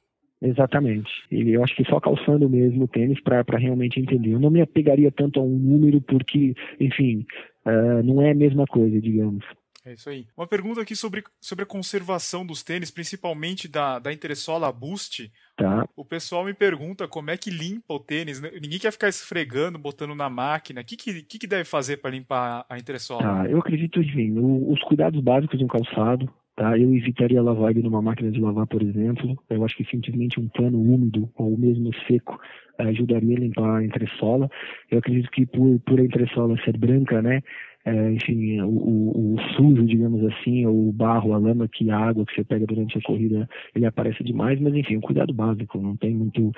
Exatamente. 0.42 1.11
E 1.31 1.50
eu 1.50 1.62
acho 1.62 1.76
que 1.76 1.85
só 1.85 2.00
calçando 2.00 2.48
mesmo 2.48 2.85
o 2.85 2.88
tênis 2.88 3.20
para 3.20 3.59
realmente 3.59 4.00
entender. 4.00 4.33
Eu 4.33 4.40
não 4.40 4.50
me 4.50 4.62
apegaria 4.62 5.12
tanto 5.12 5.38
a 5.38 5.42
um 5.42 5.59
número 5.59 6.00
porque, 6.00 6.55
enfim, 6.81 7.26
uh, 7.66 8.03
não 8.03 8.22
é 8.22 8.31
a 8.31 8.35
mesma 8.35 8.64
coisa, 8.66 9.00
digamos. 9.00 9.44
É 9.85 9.94
isso 9.94 10.11
aí. 10.11 10.26
Uma 10.37 10.46
pergunta 10.46 10.81
aqui 10.81 10.94
sobre, 10.94 11.24
sobre 11.40 11.62
a 11.62 11.66
conservação 11.66 12.44
dos 12.44 12.62
tênis, 12.62 12.90
principalmente 12.90 13.66
da, 13.66 13.98
da 13.98 14.12
entressola 14.12 14.70
Boost. 14.70 15.33
Tá. 15.57 15.88
O 15.96 16.05
pessoal 16.05 16.44
me 16.44 16.53
pergunta 16.53 17.09
como 17.09 17.31
é 17.31 17.37
que 17.37 17.50
limpa 17.50 17.94
o 17.94 18.00
tênis. 18.00 18.40
Né? 18.40 18.50
Ninguém 18.61 18.79
quer 18.79 18.92
ficar 18.92 19.09
esfregando, 19.09 19.79
botando 19.79 20.14
na 20.14 20.29
máquina. 20.29 20.83
O 20.83 20.85
que, 20.85 20.96
que, 20.96 21.38
que 21.38 21.46
deve 21.46 21.64
fazer 21.64 21.96
para 21.96 22.11
limpar 22.11 22.66
a 22.68 22.79
entressola? 22.79 23.22
Tá, 23.22 23.46
eu 23.48 23.59
acredito, 23.59 24.00
enfim, 24.00 24.35
os 24.38 24.83
cuidados 24.83 25.20
básicos 25.22 25.59
de 25.59 25.64
um 25.64 25.68
calçado, 25.68 26.31
Tá? 26.61 26.77
Eu 26.77 26.94
evitaria 26.94 27.40
lavar 27.40 27.70
ele 27.70 27.83
numa 27.83 28.03
máquina 28.03 28.31
de 28.31 28.38
lavar, 28.38 28.66
por 28.66 28.83
exemplo. 28.83 29.35
Eu 29.49 29.64
acho 29.64 29.75
que 29.75 29.85
simplesmente 29.87 30.38
um 30.38 30.46
pano 30.46 30.79
úmido 30.79 31.27
ou 31.35 31.57
mesmo 31.57 31.90
seco 32.07 32.38
ajudaria 32.77 33.35
a 33.35 33.40
limpar 33.40 33.79
a 33.79 33.83
entressola. 33.83 34.46
Eu 34.90 34.99
acredito 34.99 35.31
que 35.31 35.46
por, 35.46 35.81
por 35.81 35.99
a 35.99 36.05
entressola 36.05 36.62
ser 36.62 36.77
branca, 36.77 37.23
né, 37.23 37.40
é, 37.87 38.11
enfim, 38.12 38.61
o, 38.61 38.68
o, 38.68 39.35
o, 39.37 39.40
sujo, 39.57 39.87
digamos 39.87 40.23
assim, 40.27 40.66
o 40.66 40.92
barro, 40.92 41.33
a 41.33 41.38
lama 41.38 41.66
que 41.66 41.90
a 41.90 41.96
água 41.96 42.27
que 42.27 42.35
você 42.35 42.44
pega 42.44 42.66
durante 42.66 42.99
a 42.99 43.03
corrida, 43.03 43.49
ele 43.75 43.87
aparece 43.87 44.23
demais, 44.23 44.61
mas 44.61 44.75
enfim, 44.75 44.99
um 44.99 45.01
cuidado 45.01 45.33
básico, 45.33 45.79
não 45.81 45.96
tem 45.96 46.14
muito 46.14 46.53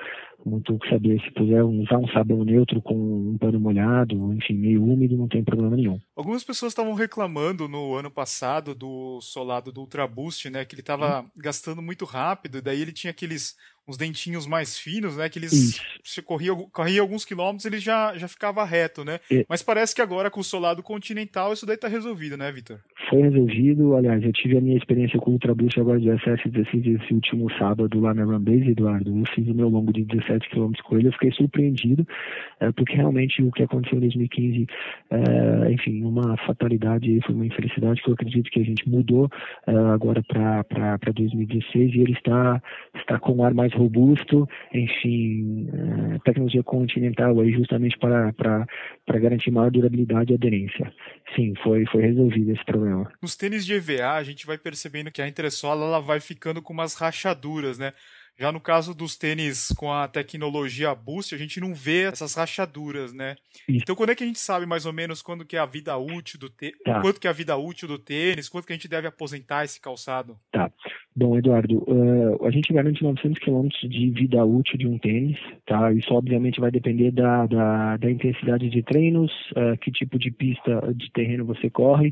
muito 0.49 0.73
o 0.73 0.79
que 0.79 0.89
saber. 0.89 1.21
Se 1.21 1.31
puder 1.31 1.63
usar 1.63 1.97
um 1.97 2.07
sabão 2.09 2.43
neutro 2.43 2.81
com 2.81 2.95
um 2.95 3.37
pano 3.37 3.59
molhado, 3.59 4.33
enfim, 4.33 4.53
meio 4.53 4.83
úmido, 4.83 5.17
não 5.17 5.27
tem 5.27 5.43
problema 5.43 5.75
nenhum. 5.75 5.99
Algumas 6.15 6.43
pessoas 6.43 6.71
estavam 6.71 6.93
reclamando 6.93 7.67
no 7.67 7.95
ano 7.95 8.11
passado 8.11 8.75
do 8.75 9.19
solado 9.21 9.71
do 9.71 9.81
Ultra 9.81 10.07
Boost, 10.07 10.49
né, 10.49 10.65
que 10.65 10.75
ele 10.75 10.81
estava 10.81 11.21
hum. 11.21 11.29
gastando 11.37 11.81
muito 11.81 12.05
rápido, 12.05 12.57
e 12.57 12.61
daí 12.61 12.81
ele 12.81 12.91
tinha 12.91 13.11
aqueles 13.11 13.55
uns 13.87 13.97
dentinhos 13.97 14.47
mais 14.47 14.77
finos, 14.77 15.17
né? 15.17 15.29
Que 15.29 15.39
eles 15.39 15.81
se 16.03 16.21
corria, 16.21 16.53
corria 16.71 17.01
alguns 17.01 17.25
quilômetros 17.25 17.65
ele 17.65 17.79
já, 17.79 18.17
já 18.17 18.27
ficava 18.27 18.63
reto, 18.63 19.03
né? 19.03 19.19
E... 19.29 19.45
Mas 19.47 19.61
parece 19.61 19.93
que 19.93 20.01
agora 20.01 20.29
com 20.29 20.39
o 20.39 20.43
solado 20.43 20.81
continental 20.81 21.53
isso 21.53 21.65
daí 21.65 21.77
tá 21.77 21.87
resolvido, 21.87 22.37
né, 22.37 22.51
Vitor? 22.51 22.79
Foi 23.09 23.21
resolvido, 23.21 23.95
aliás, 23.95 24.23
eu 24.23 24.31
tive 24.31 24.57
a 24.57 24.61
minha 24.61 24.77
experiência 24.77 25.19
com 25.19 25.31
o 25.31 25.33
Ultra 25.33 25.53
Boost 25.53 25.79
agora 25.79 25.99
de 25.99 26.05
17 26.05 26.47
e 26.47 26.51
16 26.51 27.01
esse 27.03 27.13
último 27.13 27.51
sábado 27.57 27.99
lá 27.99 28.13
na 28.13 28.23
Runbase, 28.23 28.71
Eduardo. 28.71 29.17
Eu 29.17 29.25
fiz 29.35 29.47
o 29.47 29.53
meu 29.53 29.69
longo 29.69 29.91
de 29.91 30.03
17 30.05 30.32
km 30.39 30.71
com 30.83 30.97
ele, 30.97 31.07
eu 31.07 31.13
fiquei 31.13 31.31
surpreendido, 31.31 32.05
é, 32.59 32.71
porque 32.71 32.95
realmente 32.95 33.41
o 33.41 33.51
que 33.51 33.63
aconteceu 33.63 33.97
em 33.97 34.01
2015, 34.01 34.67
é, 35.11 35.71
enfim, 35.71 36.03
uma 36.03 36.37
fatalidade, 36.45 37.19
foi 37.25 37.35
uma 37.35 37.45
infelicidade 37.45 38.01
que 38.01 38.09
eu 38.09 38.13
acredito 38.13 38.49
que 38.49 38.59
a 38.59 38.63
gente 38.63 38.87
mudou 38.89 39.29
é, 39.67 39.71
agora 39.93 40.23
para 40.23 41.11
2016 41.13 41.93
e 41.93 41.99
ele 41.99 42.13
está, 42.13 42.61
está 42.95 43.19
com 43.19 43.33
um 43.33 43.43
ar 43.43 43.53
mais 43.53 43.73
robusto, 43.73 44.47
enfim, 44.73 45.69
tecnologia 46.23 46.63
continental 46.63 47.39
aí 47.39 47.51
justamente 47.51 47.97
para, 47.97 48.33
para, 48.33 48.65
para 49.05 49.19
garantir 49.19 49.51
maior 49.51 49.71
durabilidade 49.71 50.31
e 50.31 50.35
aderência. 50.35 50.91
Sim, 51.35 51.53
foi, 51.63 51.85
foi 51.87 52.01
resolvido 52.01 52.51
esse 52.51 52.63
problema. 52.65 53.11
Nos 53.21 53.35
tênis 53.35 53.65
de 53.65 53.73
EVA, 53.73 54.13
a 54.13 54.23
gente 54.23 54.45
vai 54.45 54.57
percebendo 54.57 55.11
que 55.11 55.21
a 55.21 55.27
entressola 55.27 55.85
ela 55.85 55.99
vai 55.99 56.19
ficando 56.19 56.61
com 56.61 56.73
umas 56.73 56.95
rachaduras, 56.95 57.77
né? 57.77 57.93
Já 58.37 58.51
no 58.51 58.59
caso 58.59 58.95
dos 58.95 59.15
tênis 59.15 59.67
com 59.77 59.91
a 59.91 60.07
tecnologia 60.07 60.93
Boost, 60.95 61.35
a 61.35 61.37
gente 61.37 61.59
não 61.59 61.73
vê 61.73 62.03
essas 62.03 62.33
rachaduras, 62.33 63.13
né? 63.13 63.35
Então, 63.69 63.95
quando 63.95 64.09
é 64.09 64.15
que 64.15 64.23
a 64.23 64.27
gente 64.27 64.39
sabe 64.39 64.65
mais 64.65 64.85
ou 64.85 64.93
menos 64.93 65.21
quando 65.21 65.45
que 65.45 65.55
é 65.55 65.59
a 65.59 65.65
vida 65.65 65.95
útil 65.97 66.39
do 66.39 66.49
tênis, 66.49 66.77
tá. 66.83 66.99
quanto 67.01 67.19
que 67.19 67.27
é 67.27 67.29
a 67.29 67.33
vida 67.33 67.55
útil 67.55 67.87
do 67.87 67.99
tênis, 67.99 68.49
quanto 68.49 68.65
que 68.65 68.73
a 68.73 68.75
gente 68.75 68.87
deve 68.87 69.07
aposentar 69.07 69.63
esse 69.63 69.79
calçado? 69.79 70.35
Tá. 70.51 70.71
Bom, 71.15 71.37
Eduardo, 71.37 71.83
uh, 71.87 72.45
a 72.45 72.49
gente 72.49 72.73
garante 72.73 73.03
900 73.03 73.37
km 73.39 73.67
de 73.87 74.09
vida 74.09 74.43
útil 74.43 74.79
de 74.79 74.87
um 74.87 74.97
tênis, 74.97 75.37
tá? 75.63 75.93
Isso 75.93 76.11
obviamente 76.11 76.59
vai 76.59 76.71
depender 76.71 77.11
da, 77.11 77.45
da, 77.45 77.97
da 77.97 78.11
intensidade 78.11 78.67
de 78.67 78.81
treinos, 78.81 79.31
uh, 79.51 79.77
que 79.79 79.91
tipo 79.91 80.17
de 80.17 80.31
pista 80.31 80.91
de 80.95 81.11
terreno 81.11 81.45
você 81.45 81.69
corre 81.69 82.11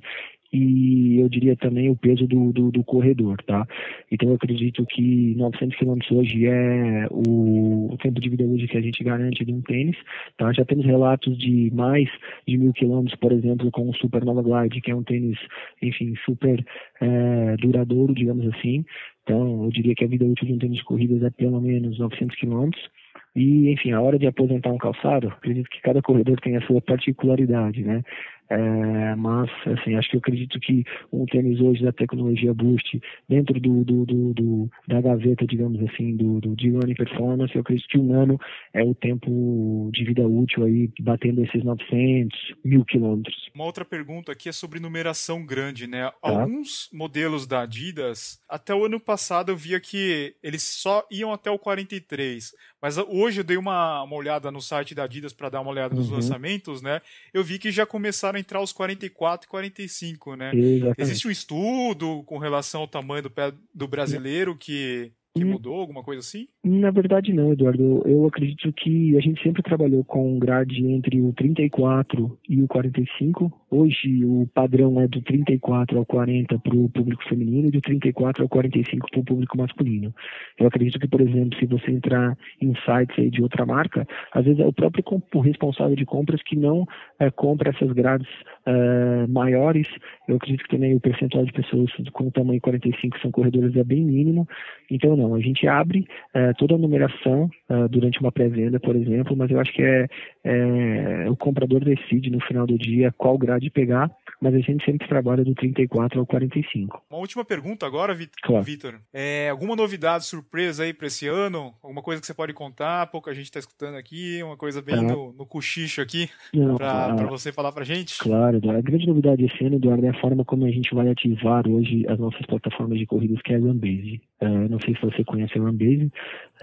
e 0.53 1.19
eu 1.19 1.29
diria 1.29 1.55
também 1.55 1.89
o 1.89 1.95
peso 1.95 2.27
do, 2.27 2.51
do, 2.51 2.71
do, 2.71 2.83
corredor, 2.83 3.41
tá? 3.43 3.65
Então 4.11 4.29
eu 4.29 4.35
acredito 4.35 4.85
que 4.85 5.33
900 5.35 5.77
km 5.77 5.99
hoje 6.11 6.45
é 6.45 7.07
o, 7.09 7.93
o, 7.93 7.97
tempo 7.97 8.19
de 8.19 8.29
vida 8.29 8.43
útil 8.43 8.67
que 8.67 8.77
a 8.77 8.81
gente 8.81 9.03
garante 9.03 9.45
de 9.45 9.53
um 9.53 9.61
tênis, 9.61 9.95
tá? 10.37 10.51
Já 10.51 10.65
temos 10.65 10.85
relatos 10.85 11.37
de 11.37 11.71
mais 11.73 12.09
de 12.45 12.57
mil 12.57 12.73
quilômetros, 12.73 13.17
por 13.19 13.31
exemplo, 13.31 13.71
com 13.71 13.89
o 13.89 13.95
Supernova 13.95 14.41
Glide, 14.41 14.81
que 14.81 14.91
é 14.91 14.95
um 14.95 15.03
tênis, 15.03 15.37
enfim, 15.81 16.13
super 16.25 16.63
é, 16.99 17.55
duradouro, 17.57 18.13
digamos 18.13 18.45
assim. 18.53 18.83
Então 19.23 19.63
eu 19.63 19.69
diria 19.69 19.95
que 19.95 20.03
a 20.03 20.07
vida 20.07 20.25
útil 20.25 20.47
de 20.47 20.53
um 20.53 20.59
tênis 20.59 20.77
de 20.79 20.83
corridas 20.83 21.23
é 21.23 21.29
pelo 21.29 21.61
menos 21.61 21.97
900 21.97 22.35
quilômetros. 22.35 22.89
E, 23.35 23.71
enfim, 23.71 23.91
a 23.91 24.01
hora 24.01 24.19
de 24.19 24.27
aposentar 24.27 24.71
um 24.71 24.77
calçado, 24.77 25.29
acredito 25.29 25.69
que 25.69 25.81
cada 25.81 26.01
corredor 26.01 26.39
tem 26.41 26.57
a 26.57 26.61
sua 26.67 26.81
particularidade, 26.81 27.81
né? 27.81 28.03
É, 28.51 29.15
mas, 29.15 29.49
assim, 29.65 29.95
acho 29.95 30.09
que 30.09 30.17
eu 30.17 30.19
acredito 30.19 30.59
que 30.59 30.83
um 31.09 31.25
tênis 31.25 31.61
hoje 31.61 31.81
da 31.81 31.93
tecnologia 31.93 32.53
Boost, 32.53 33.01
dentro 33.29 33.57
do, 33.61 33.85
do, 33.85 34.05
do, 34.05 34.33
do 34.33 34.69
da 34.85 34.99
gaveta, 34.99 35.47
digamos 35.47 35.81
assim, 35.89 36.17
do, 36.17 36.41
do 36.41 36.53
de 36.53 36.69
running 36.69 36.95
performance, 36.95 37.55
eu 37.55 37.61
acredito 37.61 37.87
que 37.87 37.97
um 37.97 38.13
ano 38.13 38.37
é 38.73 38.83
o 38.83 38.93
tempo 38.93 39.89
de 39.93 40.03
vida 40.03 40.27
útil 40.27 40.65
aí, 40.65 40.91
batendo 40.99 41.41
esses 41.45 41.63
900, 41.63 42.37
mil 42.65 42.83
quilômetros. 42.83 43.49
Uma 43.55 43.63
outra 43.63 43.85
pergunta 43.85 44.33
aqui 44.33 44.49
é 44.49 44.51
sobre 44.51 44.81
numeração 44.81 45.45
grande, 45.45 45.87
né? 45.87 46.09
Tá. 46.09 46.15
Alguns 46.21 46.89
modelos 46.91 47.47
da 47.47 47.61
Adidas, 47.61 48.41
até 48.49 48.75
o 48.75 48.83
ano 48.83 48.99
passado 48.99 49.53
eu 49.53 49.55
via 49.55 49.79
que 49.79 50.35
eles 50.43 50.63
só 50.63 51.07
iam 51.09 51.31
até 51.31 51.49
o 51.49 51.57
43, 51.57 52.51
mas 52.81 52.97
hoje 52.97 53.41
eu 53.41 53.43
dei 53.43 53.57
uma, 53.57 54.01
uma 54.03 54.15
olhada 54.15 54.49
no 54.49 54.61
site 54.61 54.95
da 54.95 55.03
Adidas 55.03 55.33
para 55.33 55.49
dar 55.49 55.61
uma 55.61 55.69
olhada 55.69 55.93
nos 55.93 56.09
uhum. 56.09 56.15
lançamentos, 56.15 56.81
né? 56.81 57.01
Eu 57.33 57.43
vi 57.43 57.59
que 57.59 57.71
já 57.71 57.85
começaram 57.85 58.37
a 58.37 58.39
entrar 58.39 58.59
os 58.61 58.73
44 58.73 59.45
e 59.45 59.49
45, 59.49 60.35
né? 60.35 60.51
Exatamente. 60.55 61.01
Existe 61.01 61.27
um 61.27 61.31
estudo 61.31 62.23
com 62.23 62.37
relação 62.37 62.81
ao 62.81 62.87
tamanho 62.87 63.23
do 63.23 63.29
pé 63.29 63.53
do 63.73 63.87
brasileiro 63.87 64.57
que 64.57 65.11
que 65.33 65.45
hum. 65.45 65.51
mudou, 65.51 65.79
alguma 65.79 66.03
coisa 66.03 66.19
assim? 66.19 66.47
Na 66.63 66.91
verdade 66.91 67.33
não, 67.33 67.53
Eduardo. 67.53 68.01
Eu 68.05 68.25
acredito 68.25 68.71
que 68.73 69.17
a 69.17 69.21
gente 69.21 69.41
sempre 69.41 69.63
trabalhou 69.63 70.03
com 70.03 70.35
um 70.35 70.39
grade 70.39 70.85
entre 70.85 71.21
o 71.21 71.31
34 71.33 72.37
e 72.49 72.61
o 72.61 72.67
45. 72.67 73.51
Hoje 73.69 74.25
o 74.25 74.47
padrão 74.53 74.99
é 74.99 75.07
do 75.07 75.21
34 75.21 75.97
ao 75.97 76.05
40 76.05 76.59
para 76.59 76.75
o 76.75 76.89
público 76.89 77.23
feminino 77.29 77.69
e 77.69 77.71
do 77.71 77.79
34 77.79 78.43
ao 78.43 78.49
45 78.49 79.07
para 79.09 79.19
o 79.21 79.23
público 79.23 79.57
masculino. 79.57 80.13
Eu 80.59 80.67
acredito 80.67 80.99
que, 80.99 81.07
por 81.07 81.21
exemplo, 81.21 81.57
se 81.57 81.65
você 81.65 81.91
entrar 81.91 82.37
em 82.61 82.73
sites 82.85 83.17
aí 83.17 83.29
de 83.29 83.41
outra 83.41 83.65
marca, 83.65 84.05
às 84.33 84.43
vezes 84.43 84.59
é 84.59 84.67
o 84.67 84.73
próprio 84.73 85.03
responsável 85.41 85.95
de 85.95 86.05
compras 86.05 86.41
que 86.43 86.57
não 86.57 86.85
é, 87.19 87.31
compra 87.31 87.69
essas 87.69 87.91
grades 87.93 88.27
é, 88.65 89.27
maiores. 89.27 89.87
Eu 90.27 90.35
acredito 90.35 90.63
que 90.63 90.75
também 90.75 90.93
o 90.93 90.99
percentual 90.99 91.45
de 91.45 91.53
pessoas 91.53 91.89
com 92.11 92.27
o 92.27 92.31
tamanho 92.31 92.59
45 92.59 93.19
são 93.19 93.31
corredores 93.31 93.75
é 93.77 93.83
bem 93.83 94.03
mínimo. 94.03 94.45
Então 94.89 95.20
não, 95.21 95.35
a 95.35 95.39
gente 95.39 95.67
abre 95.67 96.07
é, 96.33 96.53
toda 96.53 96.75
a 96.75 96.77
numeração 96.77 97.49
é, 97.71 97.87
durante 97.87 98.19
uma 98.19 98.33
pré-venda, 98.33 98.81
por 98.81 98.97
exemplo, 98.97 99.35
mas 99.35 99.49
eu 99.49 99.57
acho 99.57 99.71
que 99.71 99.81
é, 99.81 100.05
é, 100.43 101.29
o 101.29 101.37
comprador 101.37 101.81
decide 101.85 102.29
no 102.29 102.41
final 102.41 102.67
do 102.67 102.77
dia 102.77 103.13
qual 103.17 103.37
grade 103.37 103.69
pegar, 103.69 104.11
mas 104.41 104.53
a 104.53 104.59
gente 104.59 104.83
sempre 104.83 105.07
trabalha 105.07 105.41
do 105.41 105.55
34 105.55 106.19
ao 106.19 106.25
45. 106.25 107.01
Uma 107.09 107.19
última 107.19 107.45
pergunta 107.45 107.85
agora, 107.85 108.13
Vitor. 108.13 108.35
Claro. 108.43 108.65
É, 109.13 109.47
alguma 109.49 109.73
novidade 109.73 110.25
surpresa 110.25 110.83
aí 110.83 110.93
para 110.93 111.07
esse 111.07 111.27
ano? 111.27 111.73
Alguma 111.81 112.01
coisa 112.01 112.19
que 112.19 112.27
você 112.27 112.33
pode 112.33 112.51
contar? 112.51 113.07
Pouca 113.07 113.33
gente 113.33 113.45
está 113.45 113.59
escutando 113.59 113.95
aqui, 113.95 114.43
uma 114.43 114.57
coisa 114.57 114.81
bem 114.81 114.95
ah. 114.95 115.03
no, 115.03 115.31
no 115.31 115.45
cochicho 115.45 116.01
aqui, 116.01 116.29
para 116.75 117.05
ah, 117.05 117.25
você 117.27 117.53
falar 117.53 117.71
para 117.71 117.85
gente? 117.85 118.17
Claro, 118.17 118.57
a 118.69 118.81
grande 118.81 119.07
novidade 119.07 119.45
esse 119.45 119.63
ano, 119.63 119.77
Eduardo, 119.77 120.05
é 120.05 120.09
a 120.09 120.19
forma 120.19 120.43
como 120.43 120.65
a 120.65 120.71
gente 120.71 120.93
vai 120.93 121.07
ativar 121.07 121.65
hoje 121.69 122.05
as 122.09 122.19
nossas 122.19 122.45
plataformas 122.47 122.99
de 122.99 123.05
corridas, 123.05 123.41
que 123.43 123.53
é 123.53 123.55
a 123.55 123.59
Runbase. 123.59 124.21
Uh, 124.41 124.67
não 124.69 124.79
sei 124.79 124.95
se 124.95 125.01
você 125.01 125.23
conhece 125.23 125.57
a 125.57 125.61
Runbase. 125.61 126.11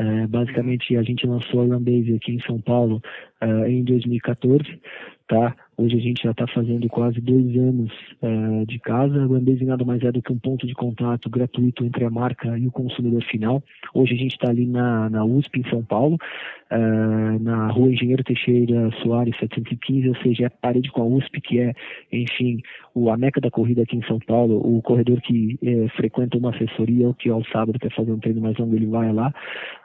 Uh, 0.00 0.28
basicamente, 0.28 0.97
a 0.98 1.02
gente 1.02 1.26
lançou 1.26 1.60
a 1.60 1.64
Runbase 1.64 2.14
aqui 2.14 2.32
em 2.32 2.40
São 2.40 2.60
Paulo 2.60 3.00
uh, 3.42 3.66
em 3.66 3.82
2014, 3.84 4.80
tá? 5.28 5.56
Hoje 5.80 5.96
a 5.96 6.00
gente 6.00 6.24
já 6.24 6.32
está 6.32 6.44
fazendo 6.48 6.88
quase 6.88 7.20
dois 7.20 7.56
anos 7.56 7.92
uh, 8.20 8.66
de 8.66 8.80
casa. 8.80 9.22
A 9.22 9.26
Runbase 9.26 9.64
nada 9.64 9.84
mais 9.84 10.02
é 10.02 10.10
do 10.10 10.20
que 10.20 10.32
um 10.32 10.38
ponto 10.38 10.66
de 10.66 10.74
contato 10.74 11.30
gratuito 11.30 11.84
entre 11.84 12.04
a 12.04 12.10
marca 12.10 12.58
e 12.58 12.66
o 12.66 12.72
consumidor 12.72 13.22
final. 13.22 13.62
Hoje 13.94 14.14
a 14.14 14.16
gente 14.16 14.32
está 14.32 14.50
ali 14.50 14.66
na, 14.66 15.08
na 15.08 15.24
USP, 15.24 15.60
em 15.60 15.70
São 15.70 15.84
Paulo, 15.84 16.16
uh, 16.16 17.38
na 17.40 17.68
rua 17.68 17.92
Engenheiro 17.92 18.24
Teixeira 18.24 18.90
Soares 19.04 19.36
715, 19.38 20.08
ou 20.08 20.16
seja, 20.16 20.42
é 20.42 20.46
a 20.46 20.50
parede 20.50 20.90
com 20.90 21.02
a 21.02 21.06
USP, 21.06 21.40
que 21.40 21.60
é, 21.60 21.72
enfim, 22.12 22.60
o, 22.92 23.08
a 23.08 23.16
meca 23.16 23.40
da 23.40 23.48
corrida 23.48 23.82
aqui 23.82 23.96
em 23.96 24.02
São 24.02 24.18
Paulo. 24.18 24.56
O 24.56 24.82
corredor 24.82 25.20
que 25.20 25.60
eh, 25.62 25.86
frequenta 25.96 26.38
uma 26.38 26.50
assessoria 26.50 27.14
que 27.20 27.30
ao 27.30 27.44
sábado 27.44 27.78
quer 27.78 27.94
fazer 27.94 28.10
um 28.10 28.18
treino 28.18 28.40
mais 28.40 28.56
longo, 28.58 28.74
ele 28.74 28.86
vai 28.86 29.12
lá. 29.12 29.32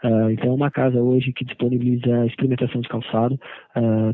Uh, 0.03 0.31
então 0.31 0.49
é 0.49 0.53
uma 0.53 0.71
casa 0.71 0.99
hoje 0.99 1.31
que 1.33 1.45
disponibiliza 1.45 2.25
experimentação 2.25 2.81
de 2.81 2.89
calçado. 2.89 3.39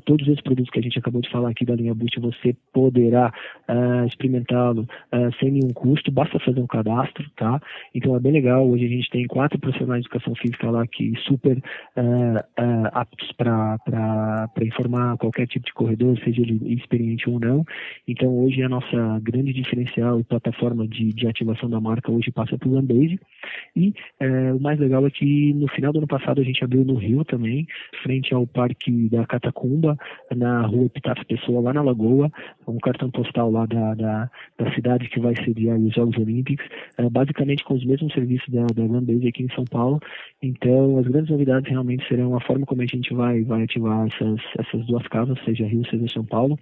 todos 0.06 0.28
os 0.28 0.42
produtos 0.42 0.70
que 0.72 0.80
a 0.80 0.82
gente 0.82 1.00
acabou 1.00 1.22
de 1.22 1.30
falar 1.30 1.50
aqui 1.50 1.69
da 1.70 1.76
linha 1.76 1.94
Boost, 1.94 2.20
você 2.20 2.56
poderá 2.74 3.32
uh, 3.70 4.06
experimentá-lo 4.06 4.82
uh, 4.82 5.40
sem 5.40 5.52
nenhum 5.52 5.70
custo, 5.70 6.12
basta 6.12 6.40
fazer 6.40 6.60
um 6.60 6.68
cadastro, 6.68 7.30
tá? 7.36 7.62
Então 7.94 8.16
é 8.16 8.20
bem 8.20 8.32
legal. 8.32 8.68
Hoje 8.68 8.86
a 8.86 8.90
gente 8.90 9.10
tem 9.10 9.28
quatro 9.28 9.60
profissionais 9.60 10.02
de 10.02 10.08
educação 10.08 10.36
física 10.36 10.70
lá 10.70 10.86
que 10.88 11.14
super 11.28 11.58
uh, 11.58 12.90
aptos 12.92 13.32
para 13.34 13.78
informar 14.62 15.18
qualquer 15.18 15.48
tipo 15.48 15.66
de 15.66 15.74
corredor, 15.74 16.18
seja 16.24 16.42
ele 16.42 16.74
experiente 16.74 17.30
ou 17.30 17.40
não. 17.40 17.64
Então 18.08 18.28
hoje 18.28 18.64
a 18.64 18.70
nossa 18.70 19.20
grande 19.22 19.54
diferencial 19.54 20.20
e 20.20 20.24
plataforma 20.24 20.88
de, 20.88 21.14
de 21.14 21.28
ativação 21.28 21.70
da 21.70 21.80
marca 21.80 22.12
hoje 22.12 22.32
passa 22.32 22.58
por 22.58 22.70
Runbase. 22.70 23.20
E 23.76 23.94
o 24.56 24.60
mais 24.60 24.80
legal 24.80 25.06
é 25.06 25.10
que 25.10 25.54
no 25.54 25.68
final 25.70 25.92
do 25.92 26.00
ano 26.00 26.08
passado 26.08 26.42
a 26.42 26.44
gente 26.44 26.64
abriu 26.64 26.84
no 26.84 26.96
Rio 26.96 27.24
também, 27.24 27.68
frente 28.04 28.34
ao 28.34 28.46
Parque 28.48 29.10
da 29.10 29.26
Catacumba, 29.26 29.98
na 30.36 30.62
rua 30.62 30.86
Epitáfio 30.86 31.26
Pessoa 31.26 31.59
lá 31.62 31.74
na 31.74 31.82
Lagoa, 31.82 32.32
um 32.68 32.78
cartão 32.78 33.10
postal 33.10 33.52
lá 33.52 33.66
da, 33.66 33.94
da, 33.96 34.32
da 34.58 34.74
cidade 34.74 35.10
que 35.10 35.20
vai 35.20 35.36
sediar 35.44 35.78
os 35.78 35.94
Jogos 35.94 36.18
Olímpicos, 36.18 36.66
é, 36.98 37.10
basicamente 37.10 37.64
com 37.64 37.74
os 37.74 37.86
mesmos 37.86 38.14
serviços 38.14 38.48
da, 38.50 38.66
da 38.66 38.84
Landbase 38.84 39.28
aqui 39.28 39.44
em 39.44 39.54
São 39.54 39.66
Paulo. 39.66 40.00
Então, 40.42 40.98
as 40.98 41.08
grandes 41.08 41.30
novidades 41.30 41.70
realmente 41.70 42.08
serão 42.08 42.36
a 42.36 42.42
forma 42.42 42.66
como 42.66 42.82
a 42.82 42.86
gente 42.86 43.14
vai, 43.14 43.44
vai 43.44 43.64
ativar 43.64 44.08
essas, 44.08 44.40
essas 44.58 44.86
duas 44.86 45.08
casas, 45.08 45.38
seja 45.44 45.66
Rio, 45.66 45.86
seja 45.90 46.08
São 46.08 46.26
Paulo. 46.26 46.58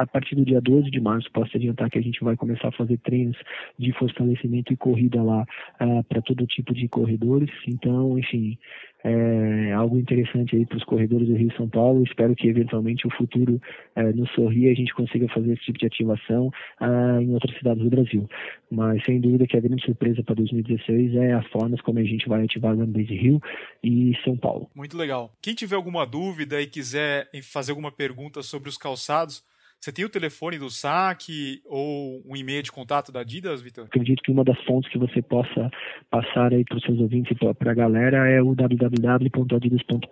A 0.00 0.06
partir 0.06 0.34
do 0.34 0.44
dia 0.44 0.60
12 0.62 0.90
de 0.90 0.98
março, 0.98 1.30
posso 1.30 1.54
adiantar 1.54 1.90
que 1.90 1.98
a 1.98 2.02
gente 2.02 2.24
vai 2.24 2.34
começar 2.34 2.68
a 2.68 2.72
fazer 2.72 2.96
treinos 2.98 3.36
de 3.78 3.92
fortalecimento 3.92 4.72
e 4.72 4.76
corrida 4.76 5.22
lá 5.22 5.42
uh, 5.80 6.02
para 6.04 6.22
todo 6.22 6.46
tipo 6.46 6.72
de 6.72 6.88
corredores. 6.88 7.50
Então, 7.68 8.18
enfim, 8.18 8.56
é 9.02 9.72
algo 9.72 9.98
interessante 9.98 10.56
aí 10.56 10.66
para 10.66 10.76
os 10.76 10.84
corredores 10.84 11.28
do 11.28 11.34
Rio 11.34 11.52
São 11.56 11.68
Paulo. 11.68 12.02
Espero 12.02 12.34
que 12.34 12.48
eventualmente 12.48 13.06
o 13.06 13.10
futuro 13.10 13.60
é, 13.94 14.12
nos 14.12 14.30
sorria 14.32 14.68
e 14.68 14.72
a 14.72 14.74
gente 14.74 14.94
consiga 14.94 15.26
fazer 15.28 15.52
esse 15.52 15.64
tipo 15.64 15.78
de 15.78 15.86
ativação 15.86 16.50
ah, 16.78 17.18
em 17.20 17.32
outras 17.32 17.56
cidades 17.56 17.82
do 17.82 17.90
Brasil. 17.90 18.28
Mas 18.70 19.02
sem 19.04 19.20
dúvida 19.20 19.46
que 19.46 19.56
a 19.56 19.60
grande 19.60 19.84
surpresa 19.84 20.22
para 20.22 20.34
2016 20.34 21.14
é 21.14 21.32
as 21.32 21.46
formas 21.48 21.80
como 21.80 21.98
a 21.98 22.04
gente 22.04 22.28
vai 22.28 22.44
ativar 22.44 22.72
a 22.72 22.86
Base 22.86 23.14
Rio 23.14 23.40
e 23.82 24.12
São 24.22 24.36
Paulo. 24.36 24.68
Muito 24.74 24.96
legal. 24.96 25.32
Quem 25.40 25.54
tiver 25.54 25.76
alguma 25.76 26.06
dúvida 26.06 26.60
e 26.60 26.66
quiser 26.66 27.28
fazer 27.42 27.72
alguma 27.72 27.90
pergunta 27.90 28.42
sobre 28.42 28.68
os 28.68 28.76
calçados, 28.76 29.42
você 29.80 29.90
tem 29.90 30.04
o 30.04 30.10
telefone 30.10 30.58
do 30.58 30.68
saque 30.68 31.62
ou 31.64 32.20
um 32.26 32.36
e-mail 32.36 32.62
de 32.62 32.70
contato 32.70 33.10
da 33.10 33.20
Adidas, 33.20 33.62
Vitor? 33.62 33.86
Acredito 33.86 34.22
que 34.22 34.30
uma 34.30 34.44
das 34.44 34.62
fontes 34.64 34.92
que 34.92 34.98
você 34.98 35.22
possa 35.22 35.70
passar 36.10 36.52
aí 36.52 36.64
para 36.66 36.76
os 36.76 36.82
seus 36.82 37.00
ouvintes 37.00 37.34
e 37.34 37.54
para 37.54 37.70
a 37.70 37.74
galera 37.74 38.28
é 38.28 38.42
o 38.42 38.54
www.adidas.com.br. 38.54 40.04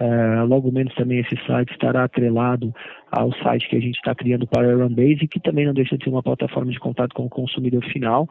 Uh, 0.00 0.44
logo 0.46 0.70
menos 0.70 0.94
também 0.94 1.20
esse 1.20 1.34
site 1.46 1.72
estará 1.72 2.04
atrelado 2.04 2.74
ao 3.10 3.32
site 3.42 3.68
que 3.70 3.76
a 3.76 3.80
gente 3.80 3.96
está 3.96 4.14
criando 4.14 4.46
para 4.46 4.70
a 4.70 4.74
Runbase, 4.76 5.26
que 5.26 5.40
também 5.40 5.64
não 5.64 5.72
deixa 5.72 5.96
de 5.96 6.04
ser 6.04 6.10
uma 6.10 6.22
plataforma 6.22 6.70
de 6.70 6.78
contato 6.78 7.14
com 7.14 7.24
o 7.24 7.30
consumidor 7.30 7.82
final 7.86 8.28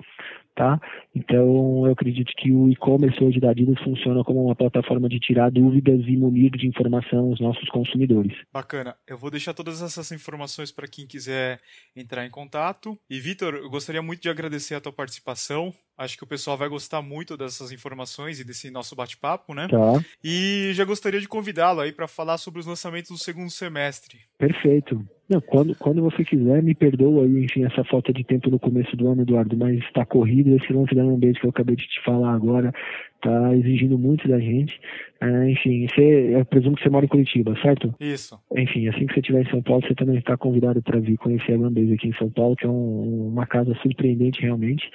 tá? 0.59 0.77
Então, 1.15 1.85
eu 1.85 1.93
acredito 1.93 2.33
que 2.35 2.51
o 2.51 2.69
e-commerce 2.69 3.23
hoje 3.23 3.39
da 3.39 3.51
Adidas 3.51 3.81
funciona 3.81 4.25
como 4.25 4.43
uma 4.43 4.55
plataforma 4.55 5.07
de 5.07 5.17
tirar 5.17 5.49
dúvidas 5.49 6.01
e 6.05 6.17
munir 6.17 6.51
de 6.51 6.67
informação 6.67 7.31
os 7.31 7.39
nossos 7.39 7.67
consumidores. 7.69 8.37
Bacana. 8.51 8.93
Eu 9.07 9.17
vou 9.17 9.31
deixar 9.31 9.53
todas 9.53 9.81
essas 9.81 10.11
informações 10.11 10.69
para 10.69 10.85
quem 10.85 11.07
quiser 11.07 11.61
entrar 11.95 12.25
em 12.25 12.29
contato. 12.29 12.99
E, 13.09 13.21
Vitor, 13.21 13.53
eu 13.53 13.69
gostaria 13.69 14.01
muito 14.01 14.21
de 14.21 14.29
agradecer 14.29 14.75
a 14.75 14.81
tua 14.81 14.91
participação. 14.91 15.73
Acho 15.99 16.17
que 16.17 16.23
o 16.23 16.27
pessoal 16.27 16.55
vai 16.55 16.69
gostar 16.69 17.01
muito 17.01 17.35
dessas 17.35 17.73
informações 17.73 18.39
e 18.39 18.45
desse 18.45 18.71
nosso 18.71 18.95
bate-papo, 18.95 19.53
né? 19.53 19.67
Tá. 19.67 20.01
E 20.23 20.71
já 20.73 20.85
gostaria 20.85 21.19
de 21.19 21.27
convidá-lo 21.27 21.81
aí 21.81 21.91
para 21.91 22.07
falar 22.07 22.37
sobre 22.37 22.61
os 22.61 22.65
lançamentos 22.65 23.11
do 23.11 23.17
segundo 23.17 23.49
semestre. 23.49 24.17
Perfeito. 24.37 25.05
Não, 25.27 25.41
quando, 25.41 25.75
quando 25.75 26.01
você 26.01 26.23
quiser, 26.23 26.63
me 26.63 26.73
perdoa 26.73 27.25
aí, 27.25 27.43
enfim, 27.43 27.65
essa 27.65 27.83
falta 27.83 28.13
de 28.13 28.23
tempo 28.23 28.49
no 28.49 28.57
começo 28.57 28.95
do 28.95 29.09
ano, 29.09 29.23
Eduardo, 29.23 29.57
mas 29.57 29.77
está 29.79 30.05
corrido. 30.05 30.55
Esse 30.55 30.71
lance 30.71 30.95
da 30.95 31.03
beijo 31.03 31.41
que 31.41 31.45
eu 31.47 31.49
acabei 31.49 31.75
de 31.75 31.85
te 31.85 32.01
falar 32.05 32.33
agora 32.33 32.73
está 33.19 33.55
exigindo 33.55 33.97
muito 33.97 34.27
da 34.27 34.39
gente. 34.39 34.79
É, 35.21 35.51
enfim, 35.51 35.85
você, 35.87 36.35
eu 36.35 36.45
presumo 36.45 36.77
que 36.77 36.83
você 36.83 36.89
mora 36.89 37.05
em 37.05 37.09
Curitiba, 37.09 37.53
certo? 37.61 37.93
Isso. 37.99 38.39
Enfim, 38.55 38.87
assim 38.87 39.05
que 39.05 39.13
você 39.13 39.19
estiver 39.19 39.41
em 39.41 39.49
São 39.49 39.61
Paulo, 39.61 39.85
você 39.85 39.93
também 39.93 40.17
está 40.17 40.37
convidado 40.37 40.81
para 40.81 40.99
vir 40.99 41.17
conhecer 41.17 41.53
a 41.53 41.57
Landbase 41.57 41.93
aqui 41.93 42.07
em 42.07 42.13
São 42.13 42.29
Paulo, 42.29 42.55
que 42.55 42.65
é 42.65 42.69
um, 42.69 43.27
uma 43.27 43.45
casa 43.45 43.75
surpreendente 43.81 44.41
realmente. 44.41 44.89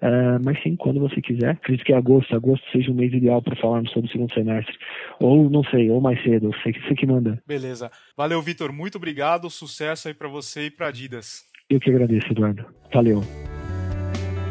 É, 0.00 0.38
mas 0.42 0.60
sim, 0.62 0.74
quando 0.74 1.00
você 1.00 1.20
quiser. 1.20 1.50
Acredito 1.50 1.86
que 1.86 1.92
agosto, 1.92 2.34
agosto 2.34 2.64
seja 2.72 2.90
um 2.90 2.94
mês 2.94 3.12
ideal 3.12 3.40
para 3.40 3.56
falarmos 3.56 3.92
sobre 3.92 4.08
o 4.08 4.12
segundo 4.12 4.34
semestre. 4.34 4.74
Ou, 5.20 5.48
não 5.48 5.62
sei, 5.64 5.90
ou 5.90 6.00
mais 6.00 6.20
cedo, 6.22 6.50
você, 6.50 6.72
você 6.72 6.94
que 6.94 7.06
manda. 7.06 7.40
Beleza. 7.46 7.90
Valeu, 8.16 8.42
Vitor. 8.42 8.72
Muito 8.72 8.96
obrigado. 8.96 9.48
Sucesso 9.48 10.08
aí 10.08 10.14
para 10.14 10.28
você 10.28 10.66
e 10.66 10.70
para 10.70 10.88
Adidas. 10.88 11.44
Eu 11.70 11.78
que 11.78 11.90
agradeço, 11.90 12.32
Eduardo. 12.32 12.64
Valeu. 12.92 13.22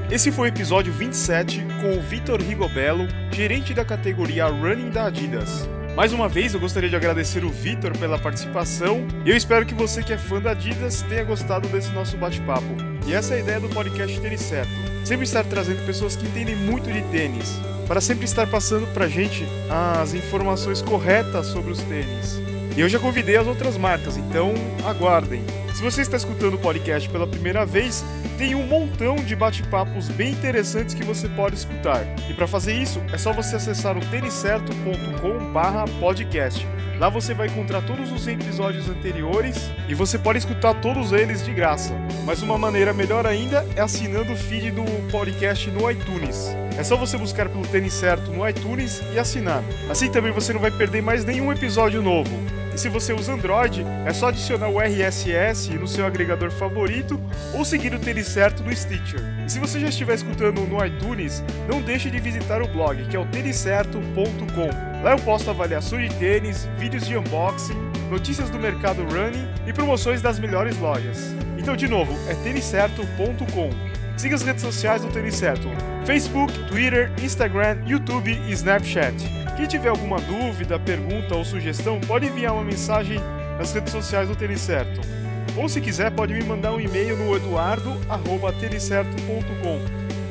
Esse 0.10 0.32
foi 0.32 0.48
o 0.48 0.54
episódio 0.54 0.93
27 0.93 1.65
com 1.82 1.98
o 1.98 2.02
Vitor 2.02 2.41
Rigobello, 2.41 3.06
gerente 3.30 3.74
da 3.74 3.84
categoria 3.84 4.46
Running 4.46 4.89
da 4.89 5.08
Adidas. 5.08 5.67
Mais 5.98 6.13
uma 6.13 6.30
vez, 6.30 6.54
eu 6.54 6.62
gostaria 6.62 6.89
de 6.89 6.96
agradecer 6.96 7.43
o 7.43 7.50
Vitor 7.50 7.91
pela 7.98 8.17
participação 8.17 9.06
e 9.26 9.30
eu 9.30 9.36
espero 9.36 9.65
que 9.65 9.74
você 9.74 10.02
que 10.02 10.13
é 10.13 10.17
fã 10.17 10.39
da 10.39 10.52
Adidas 10.52 11.02
tenha 11.02 11.26
gostado 11.26 11.67
desse 11.67 11.91
nosso 11.91 12.15
bate-papo. 12.15 12.63
E 13.06 13.13
essa 13.13 13.34
é 13.34 13.38
a 13.38 13.39
ideia 13.41 13.60
do 13.60 13.67
podcast 13.67 14.17
Tênis 14.22 14.41
Certo. 14.41 14.72
Sempre 15.04 15.26
estar 15.26 15.43
trazendo 15.43 15.86
pessoas 15.86 16.15
que 16.15 16.26
entendem 16.26 16.56
muito 16.56 16.89
de 16.89 17.02
tênis, 17.12 17.60
para 17.86 18.00
sempre 18.00 18.24
estar 18.24 18.48
passando 18.48 18.88
pra 18.93 19.10
gente 19.10 19.46
as 20.02 20.13
informações 20.13 20.82
corretas 20.82 21.48
sobre 21.48 21.72
os 21.72 21.84
tênis. 21.84 22.46
E 22.77 22.81
eu 22.81 22.87
já 22.87 22.97
convidei 22.99 23.35
as 23.35 23.47
outras 23.47 23.75
marcas, 23.75 24.15
então 24.17 24.53
aguardem. 24.85 25.43
Se 25.73 25.81
você 25.81 26.03
está 26.03 26.15
escutando 26.15 26.53
o 26.53 26.59
podcast 26.59 27.09
pela 27.09 27.25
primeira 27.25 27.65
vez, 27.65 28.05
tem 28.37 28.53
um 28.53 28.67
montão 28.67 29.15
de 29.15 29.35
bate-papos 29.35 30.09
bem 30.09 30.33
interessantes 30.33 30.93
que 30.93 31.03
você 31.03 31.27
pode 31.27 31.55
escutar. 31.55 32.05
E 32.29 32.35
para 32.35 32.45
fazer 32.45 32.73
isso, 32.73 33.01
é 33.11 33.17
só 33.17 33.33
você 33.33 33.55
acessar 33.55 33.97
o 33.97 34.01
têniscerto.com/podcast. 34.11 36.67
Lá 36.99 37.09
você 37.09 37.33
vai 37.33 37.47
encontrar 37.47 37.81
todos 37.81 38.11
os 38.11 38.27
episódios 38.27 38.87
anteriores 38.87 39.71
e 39.89 39.95
você 39.95 40.19
pode 40.19 40.37
escutar 40.37 40.75
todos 40.75 41.13
eles 41.13 41.43
de 41.43 41.51
graça. 41.51 41.95
Mas 42.25 42.43
uma 42.43 42.59
maneira 42.59 42.93
melhor 42.93 43.25
ainda 43.25 43.65
é 43.75 43.81
assinando 43.81 44.33
o 44.33 44.37
feed 44.37 44.69
do 44.69 44.83
podcast 45.11 45.67
no 45.71 45.89
iTunes. 45.89 46.55
É 46.77 46.83
só 46.83 46.95
você 46.95 47.17
buscar 47.17 47.49
pelo 47.49 47.65
Tênis 47.65 47.93
Certo 47.93 48.31
no 48.31 48.47
iTunes 48.47 49.01
e 49.15 49.17
assinar. 49.17 49.63
Assim 49.89 50.11
também 50.11 50.31
você 50.31 50.53
não 50.53 50.61
vai 50.61 50.69
perder 50.69 51.01
mais 51.01 51.25
nenhum 51.25 51.51
episódio 51.51 52.03
novo. 52.03 52.29
E 52.77 52.79
se 52.79 52.89
você 52.89 53.11
usa 53.11 53.33
Android, 53.33 53.83
é 54.05 54.13
só 54.13 54.27
adicionar 54.27 54.69
o 54.69 54.79
RSS 54.79 55.73
no 55.73 55.87
seu 55.87 56.05
agregador 56.05 56.51
favorito 56.51 57.19
ou 57.55 57.65
seguir 57.65 57.91
o 57.95 57.97
Tênis 57.97 58.27
Certo 58.27 58.61
no 58.61 58.71
Stitcher. 58.71 59.19
E 59.43 59.51
se 59.51 59.57
você 59.57 59.79
já 59.79 59.89
estiver 59.89 60.13
escutando 60.13 60.61
no 60.61 60.85
iTunes, 60.85 61.43
não 61.67 61.81
deixe 61.81 62.11
de 62.11 62.19
visitar 62.19 62.61
o 62.61 62.67
blog, 62.67 63.03
que 63.07 63.15
é 63.15 63.19
o 63.19 63.25
têniscerto.com. 63.25 65.01
Lá 65.03 65.13
eu 65.13 65.17
posto 65.17 65.49
avaliações 65.49 66.11
de 66.11 66.15
tênis, 66.17 66.69
vídeos 66.77 67.07
de 67.07 67.17
unboxing, 67.17 67.73
notícias 68.11 68.51
do 68.51 68.59
mercado 68.59 69.03
running 69.05 69.47
e 69.65 69.73
promoções 69.73 70.21
das 70.21 70.37
melhores 70.37 70.77
lojas. 70.77 71.33
Então, 71.57 71.75
de 71.75 71.87
novo, 71.87 72.13
é 72.29 72.35
têniscerto.com. 72.43 73.71
Siga 74.15 74.35
as 74.35 74.43
redes 74.43 74.61
sociais 74.61 75.01
do 75.01 75.07
Tênis 75.07 75.33
Certo: 75.33 75.67
Facebook, 76.05 76.53
Twitter, 76.67 77.11
Instagram, 77.23 77.79
YouTube 77.87 78.39
e 78.47 78.51
Snapchat. 78.51 79.46
Quem 79.58 79.67
tiver 79.67 79.89
alguma 79.89 80.22
dúvida, 80.22 80.80
pergunta 80.80 81.36
ou 81.36 81.43
sugestão, 81.43 82.00
pode 82.00 82.28
enviar 82.28 82.54
uma 82.54 82.63
mensagem 82.63 83.20
nas 83.58 83.74
redes 83.74 83.91
sociais 83.91 84.30
do 84.30 84.36
Tênis 84.36 84.62
Certo. 84.62 85.02
Ou 85.58 85.67
se 85.67 85.82
quiser, 85.82 86.12
pode 86.12 86.36
me 86.36 86.43
mandar 86.43 86.74
um 86.74 86.80
e-mail 86.80 87.17
no 87.17 87.36
eduardo@tenicerto.com. 87.36 89.80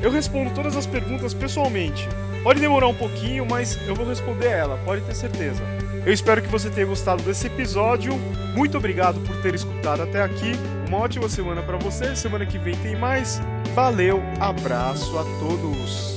Eu 0.01 0.09
respondo 0.09 0.51
todas 0.51 0.77
as 0.77 0.87
perguntas 0.87 1.33
pessoalmente. 1.33 2.07
Pode 2.41 2.61
demorar 2.61 2.87
um 2.87 2.93
pouquinho, 2.93 3.45
mas 3.45 3.77
eu 3.85 3.93
vou 3.93 4.07
responder 4.07 4.47
ela, 4.47 4.79
pode 4.85 5.01
ter 5.01 5.13
certeza. 5.13 5.61
Eu 6.05 6.13
espero 6.13 6.41
que 6.41 6.47
você 6.47 6.69
tenha 6.69 6.87
gostado 6.87 7.21
desse 7.21 7.47
episódio. 7.47 8.13
Muito 8.55 8.77
obrigado 8.77 9.19
por 9.19 9.35
ter 9.41 9.53
escutado 9.53 10.03
até 10.03 10.21
aqui. 10.21 10.53
Uma 10.87 10.99
ótima 10.99 11.27
semana 11.27 11.61
para 11.61 11.75
você. 11.75 12.15
Semana 12.15 12.45
que 12.45 12.57
vem 12.57 12.77
tem 12.77 12.95
mais. 12.95 13.41
Valeu, 13.75 14.23
abraço 14.39 15.19
a 15.19 15.25
todos. 15.41 16.16